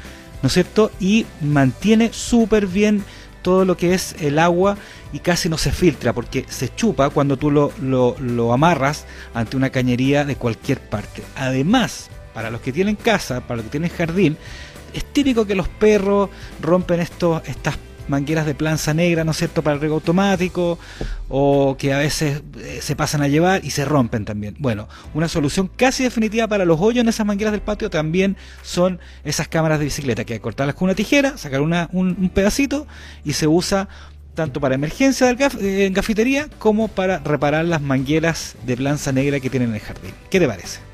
¿no 0.43 0.49
es 0.49 0.53
cierto? 0.53 0.91
Y 0.99 1.27
mantiene 1.41 2.13
súper 2.13 2.67
bien 2.67 3.05
todo 3.43 3.65
lo 3.65 3.77
que 3.77 3.95
es 3.95 4.15
el 4.21 4.39
agua 4.39 4.77
y 5.13 5.21
casi 5.21 5.49
no 5.49 5.59
se 5.59 5.73
filtra 5.73 6.13
porque 6.13 6.45
se 6.49 6.75
chupa 6.75 7.11
cuando 7.11 7.37
tú 7.37 7.51
lo, 7.51 7.73
lo, 7.81 8.53
amarras 8.53 9.07
ante 9.35 9.57
una 9.57 9.71
cañería 9.71 10.25
de 10.25 10.37
cualquier 10.37 10.81
parte. 10.81 11.23
Además, 11.37 12.11
para 12.35 12.51
los 12.51 12.61
que 12.61 12.73
tienen 12.73 12.97
casa, 12.97 13.41
para 13.41 13.57
los 13.57 13.65
que 13.65 13.71
tienen 13.71 13.91
jardín, 13.91 14.37
es 14.93 15.05
típico 15.05 15.47
que 15.47 15.55
los 15.55 15.69
perros 15.69 16.31
rompen 16.61 17.01
estos, 17.01 17.47
estas 17.49 17.77
mangueras 18.09 18.47
de 18.47 18.55
planza 18.55 18.95
negra, 18.95 19.25
¿no 19.25 19.33
es 19.33 19.37
cierto?, 19.37 19.63
para 19.63 19.75
el 19.75 19.81
riego 19.81 19.97
automático, 19.97 20.79
o 21.29 21.77
que 21.79 21.93
a 21.93 21.99
veces 21.99 22.43
eh, 22.59 22.81
se 22.83 22.97
pasan 22.97 23.23
a 23.23 23.29
llevar 23.29 23.65
y 23.65 23.71
se 23.71 23.85
rompen 23.85 24.25
también. 24.25 24.57
Bueno, 24.59 24.89
una 25.15 25.29
solución 25.29 25.71
casi 25.75 26.05
definitiva 26.05 26.49
para 26.49 26.65
los 26.65 26.81
hoyos 26.81 27.03
en 27.03 27.09
esas 27.09 27.27
mangueras 27.27 27.53
del 27.53 27.63
patio 27.63 27.91
también 27.91 28.37
son 28.63 28.99
esas 29.25 29.49
cámaras 29.49 29.79
de 29.79 29.87
bicicleta, 29.87 30.25
que 30.25 30.35
hay 30.35 30.39
que 30.39 30.43
cortarlas 30.43 30.75
con 30.75 30.87
una 30.87 30.95
tijera, 30.95 31.37
sacar 31.37 31.61
una, 31.61 31.89
un, 31.93 32.31
pedacito 32.35 32.87
y 33.25 33.33
se 33.33 33.47
usa 33.47 33.89
tanto 34.35 34.61
para 34.61 34.75
emergencia 34.75 35.31
eh, 35.31 35.87
en 35.87 35.95
cafetería 35.95 36.49
como 36.59 36.89
para 36.89 37.19
reparar 37.19 37.65
las 37.65 37.83
mangueras 37.83 38.55
de 38.65 38.77
planza 38.77 39.13
negra 39.13 39.41
que 39.41 39.51
tienen 39.51 39.71
en 39.71 39.75
el 39.77 39.81
jardín. 39.81 40.13
¿Qué 40.31 40.39
te 40.39 40.47
parece? 40.47 40.88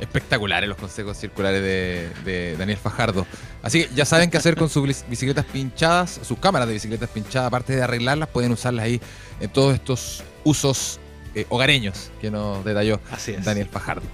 Espectaculares 0.00 0.68
los 0.68 0.78
consejos 0.78 1.16
circulares 1.16 1.62
de, 1.62 2.56
Daniel 2.58 2.78
Fajardo. 2.78 3.26
Así 3.62 3.84
que 3.84 3.94
ya 3.94 4.04
saben 4.04 4.30
qué 4.30 4.36
hacer 4.36 4.56
con 4.56 4.68
sus 4.68 5.04
bicicletas 5.08 5.44
pinchadas, 5.46 6.20
sus 6.22 6.38
cámaras 6.38 6.68
de 6.68 6.74
bicicletas 6.74 7.08
pinchadas, 7.08 7.48
aparte 7.48 7.74
de 7.74 7.82
arreglarlas, 7.82 8.28
pueden 8.28 8.52
usarlas 8.52 8.84
ahí 8.84 9.00
en 9.40 9.50
todos 9.50 9.74
estos 9.74 10.22
usos 10.44 11.00
eh, 11.34 11.46
hogareños 11.48 12.10
que 12.20 12.30
nos 12.30 12.64
detalló 12.64 13.00
Daniel 13.44 13.68
Fajardo. 13.68 14.06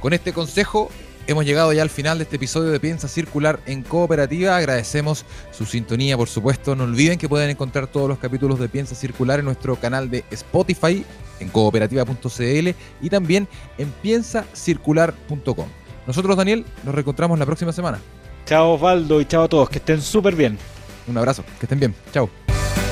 Con 0.00 0.12
este 0.12 0.32
consejo 0.32 0.90
hemos 1.28 1.44
llegado 1.44 1.72
ya 1.72 1.82
al 1.82 1.90
final 1.90 2.18
de 2.18 2.24
este 2.24 2.36
episodio 2.36 2.70
de 2.70 2.80
Piensa 2.80 3.06
Circular 3.06 3.60
en 3.66 3.82
Cooperativa. 3.82 4.56
Agradecemos 4.56 5.24
su 5.52 5.66
sintonía, 5.66 6.16
por 6.16 6.28
supuesto. 6.28 6.74
No 6.74 6.84
olviden 6.84 7.18
que 7.18 7.28
pueden 7.28 7.50
encontrar 7.50 7.86
todos 7.86 8.08
los 8.08 8.18
capítulos 8.18 8.58
de 8.58 8.68
Piensa 8.68 8.94
Circular 8.94 9.38
en 9.38 9.44
nuestro 9.44 9.76
canal 9.76 10.10
de 10.10 10.24
Spotify 10.30 11.04
en 11.38 11.48
cooperativa.cl 11.50 12.68
y 13.00 13.10
también 13.10 13.46
en 13.76 13.90
piensacircular.com. 14.02 15.68
Nosotros, 16.06 16.36
Daniel, 16.36 16.64
nos 16.82 16.94
reencontramos 16.94 17.38
la 17.38 17.46
próxima 17.46 17.72
semana. 17.72 18.00
Chao 18.46 18.72
Osvaldo 18.72 19.20
y 19.20 19.26
chao 19.26 19.44
a 19.44 19.48
todos, 19.48 19.68
que 19.68 19.78
estén 19.78 20.00
súper 20.00 20.34
bien. 20.34 20.58
Un 21.06 21.18
abrazo, 21.18 21.44
que 21.60 21.66
estén 21.66 21.78
bien. 21.78 21.94
Chao. 22.12 22.30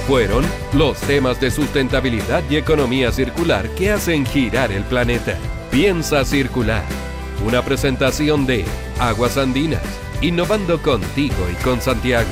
Fueron 0.06 0.44
los 0.74 0.98
temas 1.00 1.40
de 1.40 1.50
sustentabilidad 1.50 2.42
y 2.50 2.56
economía 2.56 3.10
circular 3.10 3.68
que 3.70 3.90
hacen 3.90 4.26
girar 4.26 4.70
el 4.70 4.84
planeta. 4.84 5.36
Piensa 5.70 6.24
circular. 6.24 6.84
Una 7.44 7.62
presentación 7.62 8.46
de 8.46 8.64
Aguas 8.98 9.36
Andinas, 9.36 9.82
innovando 10.20 10.80
contigo 10.80 11.36
y 11.52 11.62
con 11.62 11.80
Santiago. 11.80 12.30